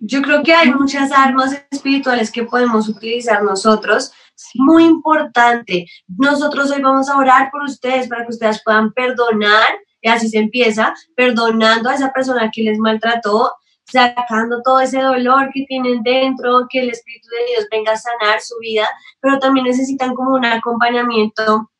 [0.00, 4.12] Yo creo que hay muchas armas espirituales que podemos utilizar nosotros.
[4.54, 5.86] Muy importante.
[6.06, 10.38] Nosotros hoy vamos a orar por ustedes para que ustedes puedan perdonar, y así se
[10.38, 13.52] empieza, perdonando a esa persona que les maltrató,
[13.84, 18.40] sacando todo ese dolor que tienen dentro, que el Espíritu de Dios venga a sanar
[18.40, 18.88] su vida,
[19.20, 21.70] pero también necesitan como un acompañamiento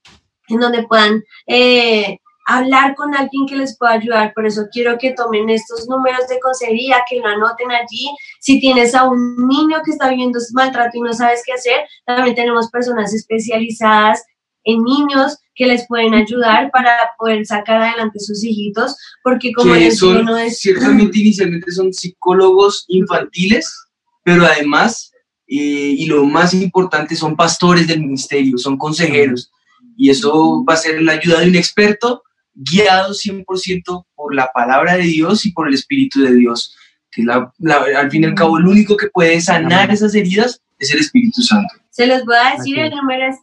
[0.48, 4.32] en donde puedan eh, hablar con alguien que les pueda ayudar.
[4.32, 8.08] Por eso quiero que tomen estos números de consejería, que lo anoten allí.
[8.40, 12.36] Si tienes a un niño que está viviendo maltrato y no sabes qué hacer, también
[12.36, 14.24] tenemos personas especializadas
[14.64, 19.98] en niños que les pueden ayudar para poder sacar adelante sus hijitos, porque como les
[19.98, 20.58] digo, no es...
[20.60, 23.72] ciertamente inicialmente son psicólogos infantiles,
[24.22, 25.12] pero además,
[25.48, 29.50] eh, y lo más importante, son pastores del ministerio, son consejeros.
[29.96, 32.22] Y eso va a ser la ayuda de un experto
[32.56, 36.74] guiado 100% por la palabra de Dios y por el Espíritu de Dios.
[37.10, 39.94] Que la- la- al fin y al cabo, el único que puede sanar Amén.
[39.94, 41.72] esas heridas es el Espíritu Santo.
[41.90, 43.36] Se los voy a decir, el número es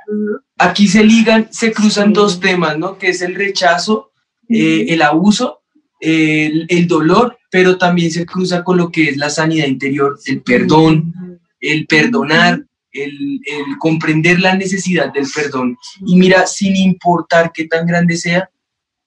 [0.57, 2.97] Aquí se ligan, se cruzan dos temas, ¿no?
[2.97, 4.11] Que es el rechazo,
[4.49, 5.61] eh, el abuso,
[5.99, 10.41] el, el dolor, pero también se cruza con lo que es la sanidad interior, el
[10.41, 11.13] perdón,
[11.59, 12.65] el perdonar,
[13.03, 15.77] el, el comprender la necesidad del perdón.
[16.05, 18.49] Y mira, sin importar qué tan grande sea,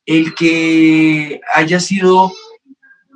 [0.07, 2.32] el que haya sido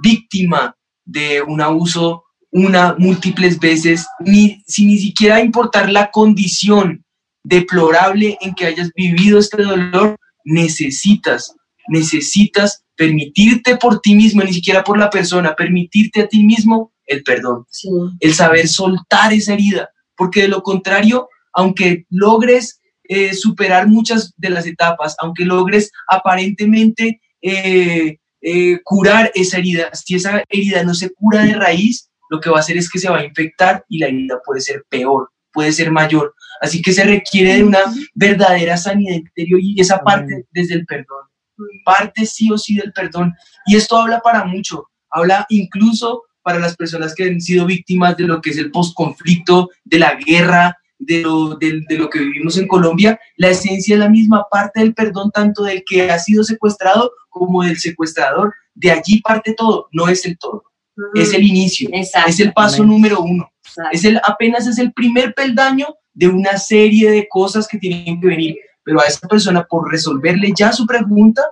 [0.02, 7.02] víctima de un abuso una, múltiples veces, ni, sin ni siquiera importar la condición
[7.42, 11.54] deplorable en que hayas vivido este dolor, necesitas,
[11.88, 17.22] necesitas permitirte por ti mismo, ni siquiera por la persona, permitirte a ti mismo el
[17.24, 17.88] perdón Sí.
[18.20, 19.88] el saber soltar esa herida,
[20.22, 27.20] porque de lo contrario, aunque logres eh, superar muchas de las etapas, aunque logres aparentemente
[27.40, 32.50] eh, eh, curar esa herida, si esa herida no se cura de raíz, lo que
[32.50, 35.28] va a hacer es que se va a infectar y la herida puede ser peor,
[35.52, 36.36] puede ser mayor.
[36.60, 37.80] Así que se requiere de una
[38.14, 41.24] verdadera sanidad interior y esa parte desde el perdón,
[41.84, 43.34] parte sí o sí del perdón.
[43.66, 48.24] Y esto habla para mucho, habla incluso para las personas que han sido víctimas de
[48.24, 52.57] lo que es el postconflicto, de la guerra, de lo, de, de lo que vivimos
[52.59, 56.45] en Colombia, la esencia es la misma, parte del perdón tanto del que ha sido
[56.45, 58.55] secuestrado como del secuestrador.
[58.74, 60.64] De allí parte todo, no es el todo,
[61.14, 63.51] es el inicio, es el paso número uno,
[63.90, 68.26] es el, apenas es el primer peldaño de una serie de cosas que tienen que
[68.26, 68.57] venir.
[68.84, 71.43] Pero a esa persona, por resolverle ya su pregunta,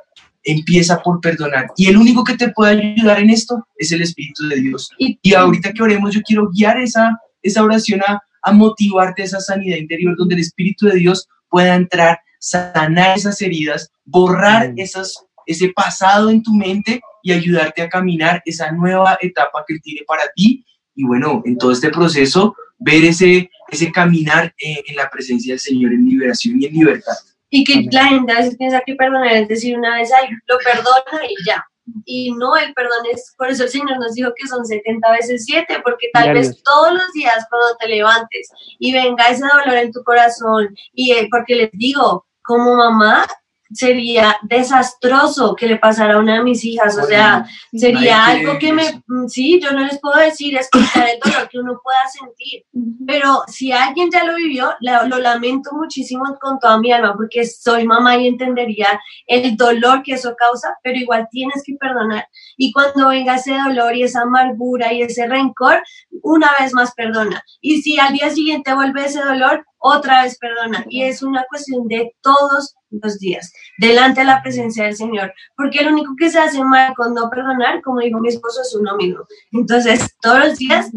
[0.45, 1.67] empieza por perdonar.
[1.77, 4.91] Y el único que te puede ayudar en esto es el Espíritu de Dios.
[4.99, 9.25] Y- Y ahorita que oremos, yo quiero guiar esa, esa oración a, a motivarte a
[9.27, 15.15] esa sanidad interior, donde el Espíritu de Dios pueda entrar, sanar esas heridas, borrar esas,
[15.47, 20.01] ese pasado en tu mente y ayudarte a caminar esa nueva etapa que Él tiene
[20.07, 20.65] para ti.
[20.95, 25.61] Y bueno, en todo este proceso, ver ese, ese caminar eh, en la presencia del
[25.61, 27.13] Señor en liberación y en libertad.
[27.51, 30.59] Y que la gente a veces piensa que perdonar es decir una vez, ay, lo
[30.59, 31.65] perdona y ya.
[32.05, 35.45] Y no, el perdón es, por eso el Señor nos dijo que son 70 veces
[35.45, 39.93] 7, porque tal vez todos los días cuando te levantes y venga ese dolor en
[39.93, 43.27] tu corazón, y eh, porque les digo, como mamá,
[43.73, 48.73] sería desastroso que le pasara a una de mis hijas, o sea, sería algo que
[48.73, 52.01] me, mm, sí, yo no les puedo decir, es quitar el dolor que uno pueda
[52.09, 52.65] sentir,
[53.07, 57.45] pero si alguien ya lo vivió, la- lo lamento muchísimo con toda mi alma, porque
[57.47, 62.27] soy mamá y entendería el dolor que eso causa, pero igual tienes que perdonar.
[62.57, 65.83] Y cuando venga ese dolor y esa amargura y ese rencor,
[66.23, 67.43] una vez más perdona.
[67.61, 70.85] Y si al día siguiente vuelve ese dolor, otra vez perdona.
[70.89, 75.33] Y es una cuestión de todos los días, delante de la presencia del Señor.
[75.57, 78.75] Porque el único que se hace mal con no perdonar, como dijo mi esposo, es
[78.75, 79.21] uno mismo.
[79.53, 80.91] Entonces, todos los días,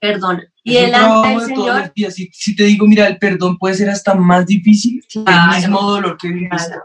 [0.00, 0.44] perdona.
[0.62, 2.14] Y Es delante del de todos Señor, los días.
[2.14, 5.52] Si, si te digo, mira, el perdón puede ser hasta más difícil, Claro.
[5.54, 6.56] el mismo dolor que viviste.
[6.56, 6.82] Claro.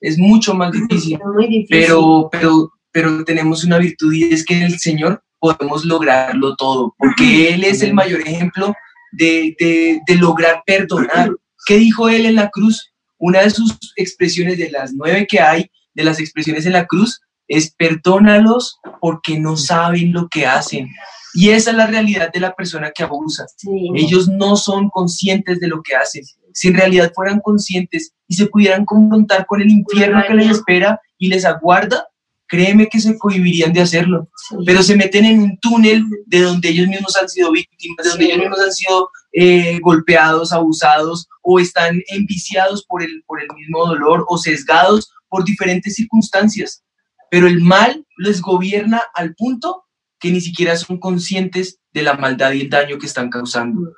[0.00, 1.18] Es mucho más difícil.
[1.34, 1.66] muy difícil.
[1.70, 6.94] pero, pero, pero tenemos una virtud y es que en el Señor podemos lograrlo todo,
[6.98, 8.74] porque Él es el mayor ejemplo
[9.16, 11.30] de, de, de lograr perdonar.
[11.66, 12.92] ¿Qué dijo Él en la cruz?
[13.18, 17.20] Una de sus expresiones, de las nueve que hay, de las expresiones en la cruz,
[17.48, 20.88] es perdónalos porque no saben lo que hacen.
[21.34, 23.44] Y esa es la realidad de la persona que abusa.
[23.56, 23.90] Sí.
[23.94, 26.22] Ellos no son conscientes de lo que hacen.
[26.52, 31.00] Si en realidad fueran conscientes y se pudieran confrontar con el infierno que les espera
[31.18, 32.06] y les aguarda,
[32.46, 34.28] créeme que se cohibirían de hacerlo.
[34.36, 34.56] Sí.
[34.66, 38.24] Pero se meten en un túnel de donde ellos mismos han sido víctimas, de donde
[38.24, 38.30] Sí.
[38.30, 43.86] ellos mismos han sido eh, golpeados, abusados o están enviciados por el, por el mismo
[43.86, 46.84] dolor o sesgados por diferentes circunstancias.
[47.30, 49.84] Pero el mal les gobierna al punto
[50.20, 53.92] que ni siquiera son conscientes de la maldad y el daño que están causando.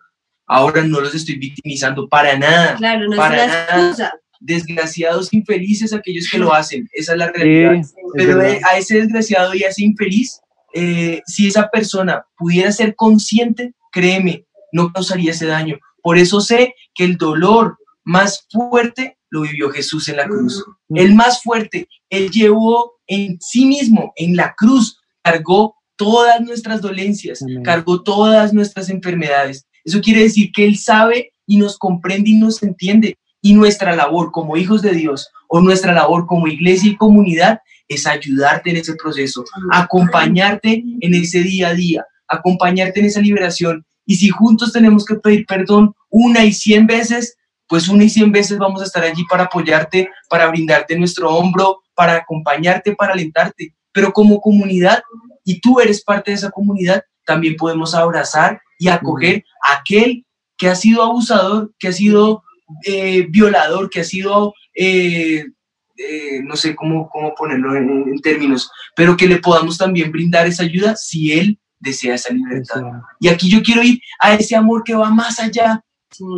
[0.47, 2.76] Ahora no los estoy victimizando para nada.
[2.76, 4.14] Claro, no es para una nada.
[4.41, 6.89] Desgraciados, infelices aquellos que lo hacen.
[6.93, 7.82] Esa es la realidad.
[7.82, 10.41] Sí, Pero eh, a ese desgraciado y a ese infeliz,
[10.74, 15.78] eh, si esa persona pudiera ser consciente, créeme, no causaría ese daño.
[16.03, 20.64] Por eso sé que el dolor más fuerte lo vivió Jesús en la cruz.
[20.91, 27.43] El más fuerte, Él llevó en sí mismo, en la cruz, cargó todas nuestras dolencias,
[27.43, 27.62] Amén.
[27.62, 29.66] cargó todas nuestras enfermedades.
[29.84, 33.18] Eso quiere decir que Él sabe y nos comprende y nos entiende.
[33.47, 38.05] Y nuestra labor como hijos de Dios o nuestra labor como iglesia y comunidad es
[38.05, 43.86] ayudarte en ese proceso, acompañarte en ese día a día, acompañarte en esa liberación.
[44.05, 47.36] Y si juntos tenemos que pedir perdón una y cien veces,
[47.68, 51.82] pues una y cien veces vamos a estar allí para apoyarte, para brindarte nuestro hombro,
[51.94, 53.76] para acompañarte, para alentarte.
[53.92, 55.05] Pero como comunidad,
[55.44, 60.26] y tú eres parte de esa comunidad, también podemos abrazar y acoger a aquel
[60.57, 62.42] que ha sido abusador, que ha sido
[62.85, 65.45] eh, violador, que ha sido, eh,
[65.97, 70.47] eh, no sé cómo, cómo ponerlo en, en términos, pero que le podamos también brindar
[70.47, 72.83] esa ayuda si él desea esa libertad.
[73.21, 75.83] Y aquí yo quiero ir a ese amor que va más allá.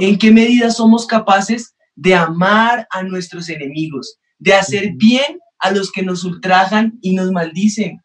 [0.00, 5.90] ¿En qué medida somos capaces de amar a nuestros enemigos, de hacer bien a los
[5.90, 8.00] que nos ultrajan y nos maldicen?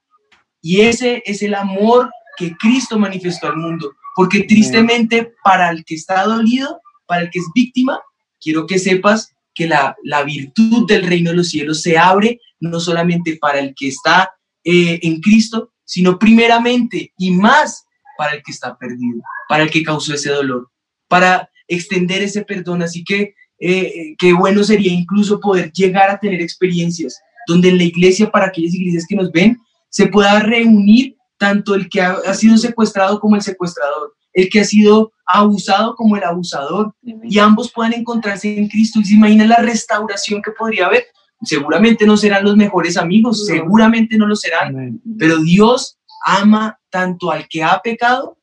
[0.62, 3.92] Y ese es el amor que Cristo manifestó al mundo.
[4.16, 8.00] Porque tristemente para el que está dolido, para el que es víctima,
[8.44, 12.80] quiero que sepas que la, la virtud del reino de los cielos se abre no
[12.80, 14.32] solamente para el que está
[14.64, 17.86] eh, en Cristo, sino primeramente y más
[18.18, 20.70] para el que está perdido, para el que causó ese dolor,
[21.08, 22.82] para extender ese perdón.
[22.82, 27.84] Así que eh, qué bueno sería incluso poder llegar a tener experiencias donde en la
[27.84, 32.34] iglesia, para aquellas iglesias que nos ven, se pueda reunir tanto el que ha, ha
[32.34, 37.72] sido secuestrado como el secuestrador, el que ha sido abusado como el abusador, y ambos
[37.72, 39.00] puedan encontrarse en Cristo.
[39.00, 41.06] ¿Y se imaginan la restauración que podría haber?
[41.44, 47.48] Seguramente no serán los mejores amigos, seguramente no lo serán, pero Dios ama tanto al
[47.50, 48.38] que ha pecado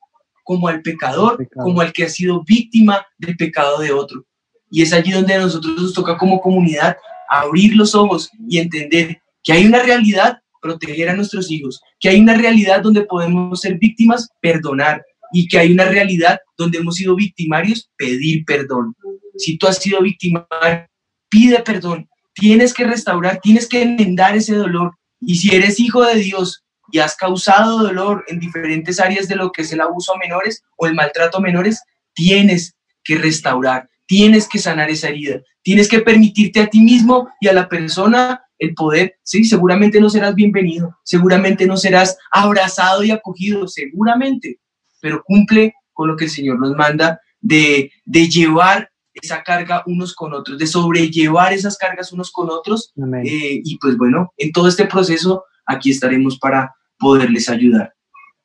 [0.44, 1.64] como al pecador, Pecado.
[1.64, 4.24] como al que ha sido víctima del pecado de otro.
[4.70, 6.96] Y es allí donde a nosotros nos toca como comunidad
[7.30, 12.20] abrir los ojos y entender que hay una realidad, proteger a nuestros hijos, que hay
[12.20, 15.02] una realidad donde podemos ser víctimas, perdonar,
[15.32, 18.94] y que hay una realidad donde hemos sido victimarios, pedir perdón.
[19.36, 20.86] Si tú has sido victimario,
[21.28, 22.08] pide perdón.
[22.34, 24.92] Tienes que restaurar, tienes que enmendar ese dolor.
[25.20, 29.52] Y si eres hijo de Dios y has causado dolor en diferentes áreas de lo
[29.52, 31.82] que es el abuso a menores o el maltrato a menores,
[32.14, 32.74] tienes
[33.04, 37.52] que restaurar, tienes que sanar esa herida, tienes que permitirte a ti mismo y a
[37.52, 43.66] la persona el poder, sí, seguramente no serás bienvenido, seguramente no serás abrazado y acogido,
[43.66, 44.58] seguramente,
[45.00, 50.14] pero cumple con lo que el Señor nos manda de, de llevar esa carga unos
[50.14, 52.92] con otros, de sobrellevar esas cargas unos con otros.
[53.02, 53.26] Amén.
[53.26, 57.92] eh, y pues bueno, en todo este proceso aquí estaremos para poderles ayudar.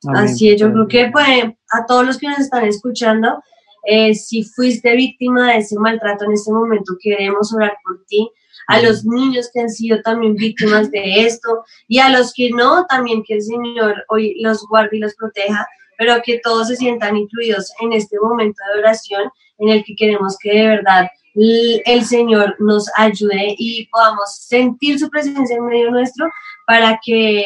[0.06, 0.24] Amén.
[0.24, 3.42] Así es, yo creo que pues, a todos los que nos están escuchando,
[3.88, 8.28] eh, si fuiste víctima de ese maltrato en este momento, queremos orar por ti.
[8.68, 12.84] A los niños que han sido también víctimas de esto y a los que no,
[12.86, 15.68] también que el Señor hoy los guarde y los proteja,
[15.98, 20.36] pero que todos se sientan incluidos en este momento de oración en el que queremos
[20.40, 26.30] que de verdad el Señor nos ayude y podamos sentir su presencia en medio nuestro
[26.66, 27.44] para que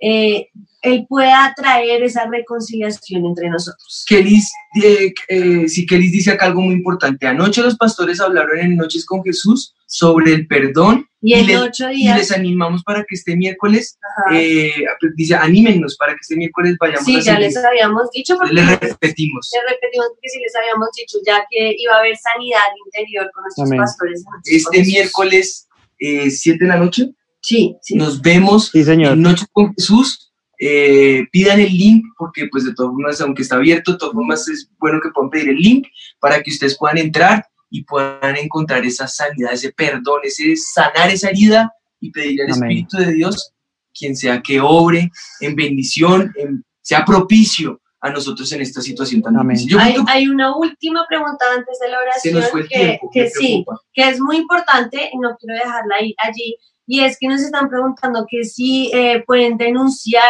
[0.00, 0.48] eh,
[0.82, 4.04] Él pueda traer esa reconciliación entre nosotros.
[4.06, 7.26] Kelis, eh, eh, sí, Kelis dice acá algo muy importante.
[7.26, 11.90] Anoche los pastores hablaron en Noches con Jesús sobre el perdón Y en les, ocho
[11.90, 13.98] y días, les animamos para que este miércoles,
[14.32, 14.72] eh,
[15.16, 17.40] dice, anímennos para que este miércoles vayamos sí, a ya seguir.
[17.40, 19.50] les habíamos dicho, porque Les les repetimos.
[19.68, 23.66] repetimos porque sí les habíamos dicho ya que iba a haber sanidad interior con nuestros
[23.68, 23.80] Amén.
[23.80, 24.24] pastores.
[24.24, 24.92] con Este Jesús.
[24.92, 25.68] miércoles,
[25.98, 27.10] 7 de la noche,
[27.42, 27.94] Sí, sí.
[27.96, 29.12] nos vemos Sí, señor.
[29.12, 30.32] en Noche con Jesús.
[30.64, 34.48] Eh, pidan el link porque pues de todas formas, aunque está abierto, de todas formas
[34.48, 35.86] es bueno que puedan pedir el link
[36.20, 41.30] para que ustedes puedan entrar y puedan encontrar esa sanidad, ese perdón, ese sanar esa
[41.30, 42.70] herida y pedirle al Amén.
[42.70, 43.52] Espíritu de Dios,
[43.98, 45.10] quien sea que obre
[45.40, 49.56] en bendición, en- sea propicio a nosotros en esta situación tan Amén.
[49.56, 49.72] difícil.
[49.72, 53.10] Yo Hay, creo que hay una última pregunta antes de la oración que, tiempo.
[53.12, 53.80] que me sí, preocupa.
[53.94, 56.56] que es muy importante y no quiero dejarla ahí, allí,
[56.86, 60.22] y es que nos están preguntando que si eh, pueden denunciar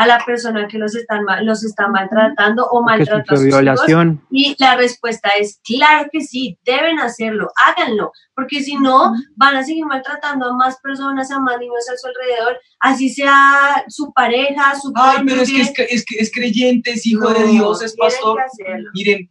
[0.00, 3.46] a la persona que los, están, los está maltratando o Que maltrata a sufrió sus
[3.48, 3.60] hijos.
[3.62, 4.22] violación.
[4.30, 9.64] Y la respuesta es, claro que sí, deben hacerlo, háganlo, porque si no, van a
[9.64, 14.74] seguir maltratando a más personas, a más niños a su alrededor, así sea su pareja,
[14.80, 17.82] su Ay, pero es que es, que- es, que es creyente, es hijo de Dios,
[17.82, 18.38] es pastor.
[18.94, 19.28] Miren,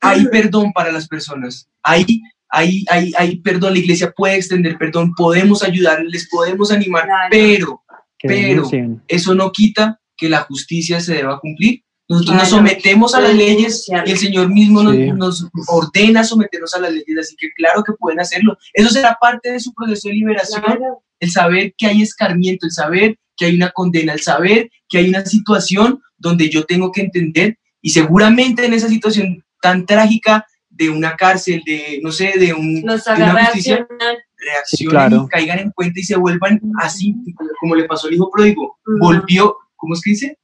[0.00, 1.68] hay perdón para las personas.
[1.82, 2.06] Hay,
[2.48, 3.74] hay, hay, hay perdón.
[3.74, 5.12] La iglesia puede extender perdón.
[5.14, 7.28] Podemos ayudar, les podemos animar, Claro.
[7.30, 7.82] pero
[8.22, 8.70] Pero-
[9.08, 11.82] eso no quita que la justicia se deba cumplir.
[12.08, 12.56] Nosotros nos Claro.
[12.58, 15.10] sometemos a las leyes y el Señor mismo nos, Sí.
[15.12, 18.56] nos ordena someternos a las leyes, así que claro que pueden hacerlo.
[18.72, 21.02] Eso será parte de su proceso de liberación Claro.
[21.18, 25.08] el saber que hay escarmiento, el saber que hay una condena, el saber que hay
[25.08, 30.90] una situación donde yo tengo que entender y seguramente en esa situación tan trágica de
[30.90, 34.16] una cárcel, de, no sé, de, un, Los de una justicia, reaccionar.
[34.36, 35.24] reaccionen claro.
[35.24, 37.14] y caigan en cuenta y se vuelvan así,
[37.60, 38.78] como le pasó al hijo pródigo.
[38.86, 38.98] Ujú.
[38.98, 40.38] Volvió, ¿cómo es que dice?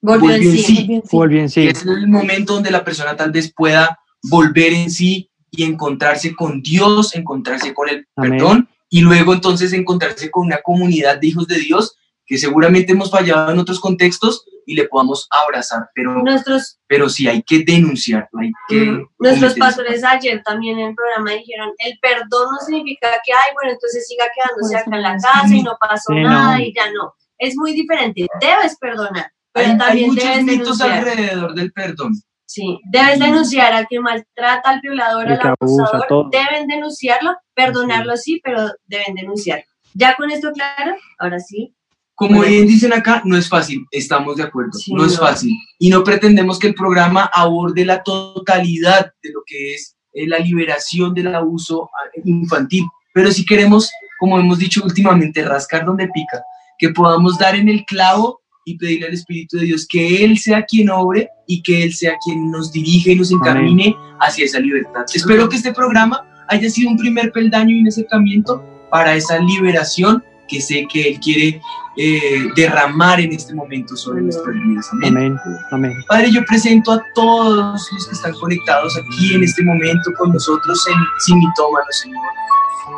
[0.00, 0.76] Volvió en volvió en sí.
[0.76, 1.02] sí.
[1.10, 1.62] Volví en sí.
[1.62, 6.34] Que es el momento donde la persona tal vez pueda volver en sí y encontrarse
[6.34, 8.32] con Dios, encontrarse con el Amén.
[8.32, 13.10] perdón y luego entonces encontrarse con una comunidad de hijos de Dios que seguramente hemos
[13.10, 18.28] fallado en otros contextos y le podamos abrazar, pero, Nuestros, pero sí hay que denunciar,
[18.40, 19.04] hay que...
[19.20, 23.70] nuestros pastores ayer también en el programa dijeron, el perdón no significa que, ay, bueno,
[23.72, 26.64] entonces siga quedándose acá en la casa y no pasó Sí, nada no.
[26.64, 27.14] y ya no.
[27.38, 30.90] Es muy diferente, debes perdonar, pero Hay, hay también muchos debes mitos denunciar.
[31.08, 32.12] alrededor del perdón.
[32.48, 36.06] Sí, debes denunciar al que maltrata, al violador, al abusador.
[36.08, 36.30] todo.
[36.30, 39.64] Deben denunciarlo, perdonarlo sí, pero deben denunciarlo.
[39.94, 40.94] ¿Ya con esto claro?
[41.18, 41.74] Ahora sí.
[42.14, 42.50] Como Bueno.
[42.50, 45.52] bien dicen acá, no es fácil, estamos de acuerdo, Sí, no es fácil.
[45.78, 50.38] Y no pretendemos que el programa aborde la totalidad de lo que es eh, la
[50.38, 56.42] liberación del abuso ah, infantil, pero si queremos, como hemos dicho últimamente, rascar donde pica,
[56.78, 60.64] que podamos dar en el clavo y pedirle al Espíritu de Dios que Él sea
[60.64, 65.04] quien obre y que Él sea quien nos dirige y nos encamine hacia esa libertad.
[65.14, 70.22] Espero que este programa haya sido un primer peldaño y un acercamiento para esa liberación
[70.48, 71.60] que sé que Él quiere
[71.96, 74.88] eh, derramar en este momento sobre nuestras vidas.
[74.92, 75.16] Amén.
[75.16, 75.38] Amén.
[75.70, 75.92] Amén.
[76.08, 80.86] Padre, yo presento a todos los que están conectados aquí en este momento con nosotros
[80.88, 82.20] en Sin Mitómano, Señor.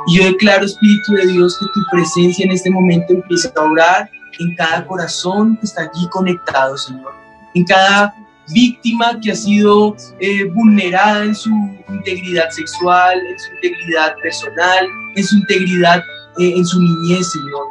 [0.07, 4.11] Y yo declaro, Espíritu de Dios, que tu presencia en este momento empiece a orar
[4.39, 7.13] en cada corazón que está allí conectado, Señor.
[7.55, 8.15] En cada
[8.53, 11.51] víctima que ha sido eh, vulnerada en su
[11.89, 14.87] integridad sexual, en su integridad personal,
[15.17, 16.03] en su integridad
[16.39, 17.67] eh, en su niñez, Señor.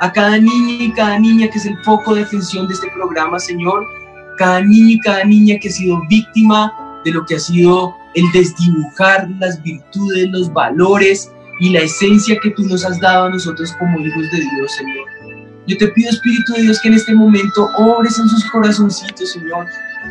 [0.00, 3.38] A cada niña y cada niña que es el foco de atención de este programa,
[3.38, 3.86] Señor.
[4.38, 8.24] Cada niño y cada niña que ha sido víctima de lo que ha sido el
[8.32, 13.72] desdibujar las virtudes, los valores y la esencia que tú nos has dado a nosotros
[13.78, 15.06] como hijos de Dios, Señor.
[15.66, 19.66] Yo te pido, Espíritu de Dios, que en este momento obres en sus corazoncitos, Señor,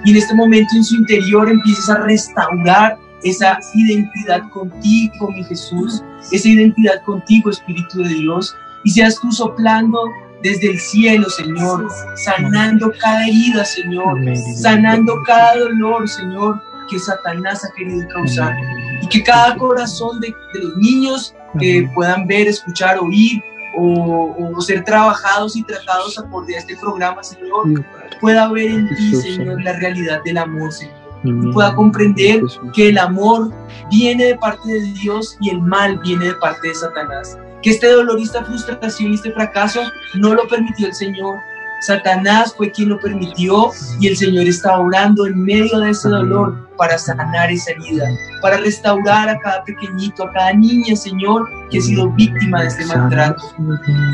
[0.06, 6.02] y en este momento en su interior empieces a restaurar esa identidad contigo, mi Jesús,
[6.32, 10.00] esa identidad contigo, Espíritu de Dios, y seas tú soplando
[10.42, 14.18] desde el cielo, Señor, sanando cada herida, Señor,
[14.56, 16.62] sanando cada dolor, Señor,
[16.92, 18.56] que Satanás ha querido causar.
[19.02, 23.42] Y que cada corazón de, los niños que puedan ver, escuchar, oír
[23.78, 27.84] o, ser trabajados y tratados a por de este programa, Señor,
[28.20, 31.02] pueda ver en ti, Señor, la realidad del amor, Señor.
[31.24, 32.42] Y pueda comprender
[32.74, 33.52] que el amor
[33.90, 37.38] viene de parte de Dios y el mal viene de parte de Satanás.
[37.62, 39.82] Que este dolor y esta frustración y este fracaso
[40.16, 41.36] no lo permitió el Señor,
[41.82, 46.70] Satanás fue quien lo permitió y el Señor está orando en medio de ese dolor
[46.78, 48.06] para sanar esa herida,
[48.42, 52.86] para restaurar a cada pequeñito, a cada niña, Señor, que ha sido víctima de este
[52.86, 53.42] maltrato.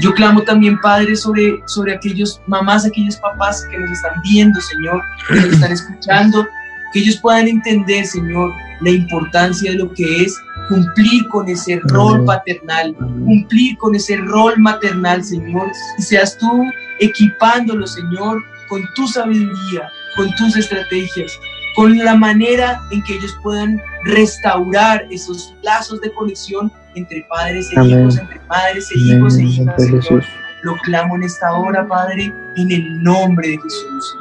[0.02, 5.02] Yo clamo también, Padre, sobre, sobre aquellos mamás, aquellos papás que nos están viendo, Señor,
[5.28, 6.48] que nos están escuchando,
[6.94, 8.52] que ellos puedan entender, Señor,
[8.82, 10.36] la importancia de lo que es
[10.70, 16.64] cumplir con ese rol paternal, cumplir con ese rol maternal, Señor, y seas tú
[17.00, 21.40] equipándolo, Señor, con tu sabiduría, con tus estrategias,
[21.76, 27.86] con la manera en que ellos puedan restaurar esos lazos de conexión entre padres e
[27.86, 30.26] hijos, entre madres e hijos e hijas, Señor.
[30.64, 34.18] Lo clamo en esta hora, Padre, en el nombre de Jesús.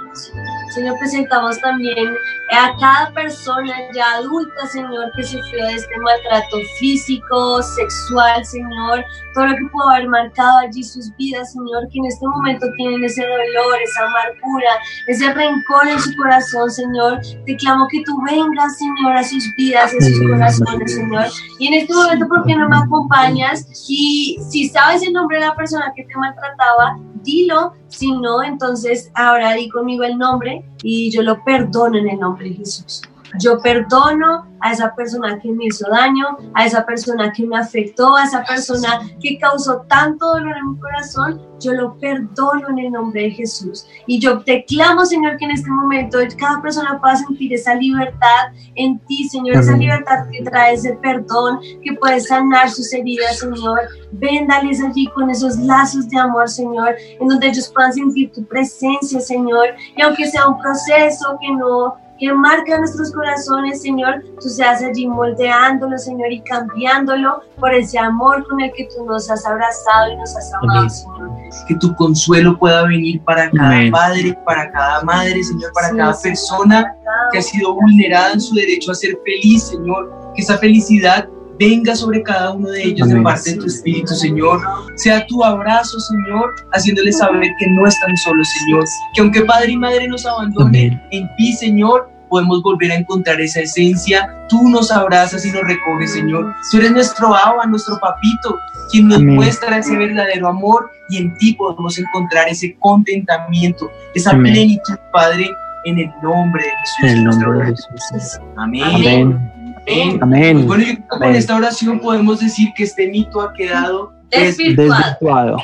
[0.74, 2.14] Señor, presentamos también
[2.53, 9.47] a cada persona ya adulta, Señor, que sufrió de este maltrato físico, sexual, Señor, todo
[9.47, 13.22] lo que pudo haber marcado allí sus vidas, Señor, que en este momento tienen ese
[13.22, 14.70] dolor, esa amargura,
[15.09, 17.20] ese rencor en su corazón, Señor.
[17.47, 21.26] Te clamo que tú vengas, Señor, a sus vidas, a sus corazones, Señor.
[21.59, 23.66] Y en este momento, ¿por qué no me acompañas?
[23.88, 29.11] Y si sabes el nombre de la persona que te maltrataba, dilo, si no, entonces
[29.14, 33.03] ahora di conmigo el nombre y yo lo perdono en el nombre de Jesús.
[33.41, 38.16] Yo perdono a esa persona que me hizo daño, a esa persona que me afectó,
[38.16, 42.93] a esa persona que causó tanto dolor en mi corazón, yo lo perdono en el
[42.93, 43.87] nombre de Jesús.
[44.07, 48.53] Y yo te clamo, Señor, que en este momento cada persona pueda sentir esa libertad
[48.74, 53.80] en ti, Señor, esa libertad que trae ese perdón, que puede sanar sus heridas, Señor.
[54.12, 59.20] Véndales allí con esos lazos de amor, Señor, en donde ellos puedan sentir tu presencia,
[59.20, 59.68] Señor.
[59.97, 65.07] Y aunque sea un proceso que no que marca nuestros corazones, Señor, tú seas allí
[65.07, 70.17] moldeándolo, Señor, y cambiándolo por ese amor con el que tú nos has abrazado y
[70.17, 71.31] nos has amado, Señor.
[71.69, 76.97] Que tu consuelo pueda venir para cada padre, para cada madre, Señor, para cada persona
[77.33, 80.12] que ha sido vulnerada en su derecho a ser feliz, Señor.
[80.35, 84.61] Que esa felicidad venga sobre cada uno de ellos de parte de tu Espíritu, Señor.
[84.96, 88.84] Sea tu abrazo, Señor, haciéndoles saber que no están solos, Señor.
[89.14, 93.61] Que aunque Padre y Madre nos abandonen, en ti, Señor, podemos volver a encontrar esa
[93.61, 94.28] esencia.
[94.48, 96.54] Tú nos abrazas y nos recoges, Señor.
[96.70, 98.59] Tú eres nuestro agua, nuestro papito,
[98.90, 104.96] quien nos muestra ese verdadero amor y en ti podemos encontrar ese contentamiento, esa plenitud,
[105.12, 105.50] Padre,
[105.84, 106.96] en el nombre de Jesús.
[107.02, 108.40] En el nombre de Jesús.
[108.57, 108.82] Amén.
[108.84, 109.55] Amén.
[109.89, 110.18] Amén.
[110.20, 110.66] Amén.
[110.66, 115.59] Bueno, yo creo que con esta oración podemos decir que este mito ha quedado desvirtuado.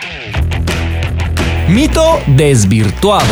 [1.69, 3.27] Mito desvirtuado.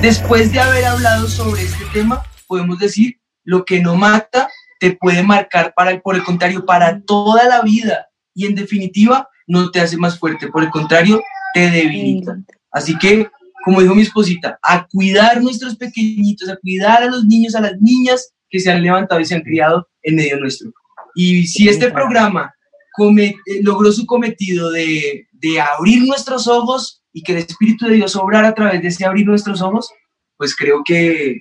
[0.00, 4.48] Después de haber hablado sobre este tema, podemos decir, lo que no mata
[4.78, 8.06] te puede marcar para, por el contrario, para toda la vida.
[8.32, 11.20] Y en definitiva, no te hace más fuerte, por el contrario,
[11.54, 12.36] te debilita.
[12.70, 13.28] Así que,
[13.64, 17.80] como dijo mi esposita, a cuidar nuestros pequeñitos, a cuidar a los niños, a las
[17.80, 20.70] niñas que se han levantado y se han criado en medio nuestro.
[21.14, 22.52] Y si este programa
[22.92, 27.94] come, eh, logró su cometido de, de abrir nuestros ojos y que el Espíritu de
[27.94, 29.88] Dios obrara a través de ese abrir nuestros ojos,
[30.36, 31.40] pues creo que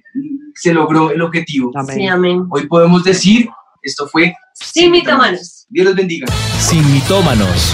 [0.55, 1.71] se logró el objetivo.
[1.91, 2.45] Sí, amén.
[2.51, 3.49] Hoy podemos decir,
[3.81, 5.65] esto fue Sin mitómanos.
[5.69, 6.27] Dios los bendiga.
[6.59, 7.73] Sin mitómanos.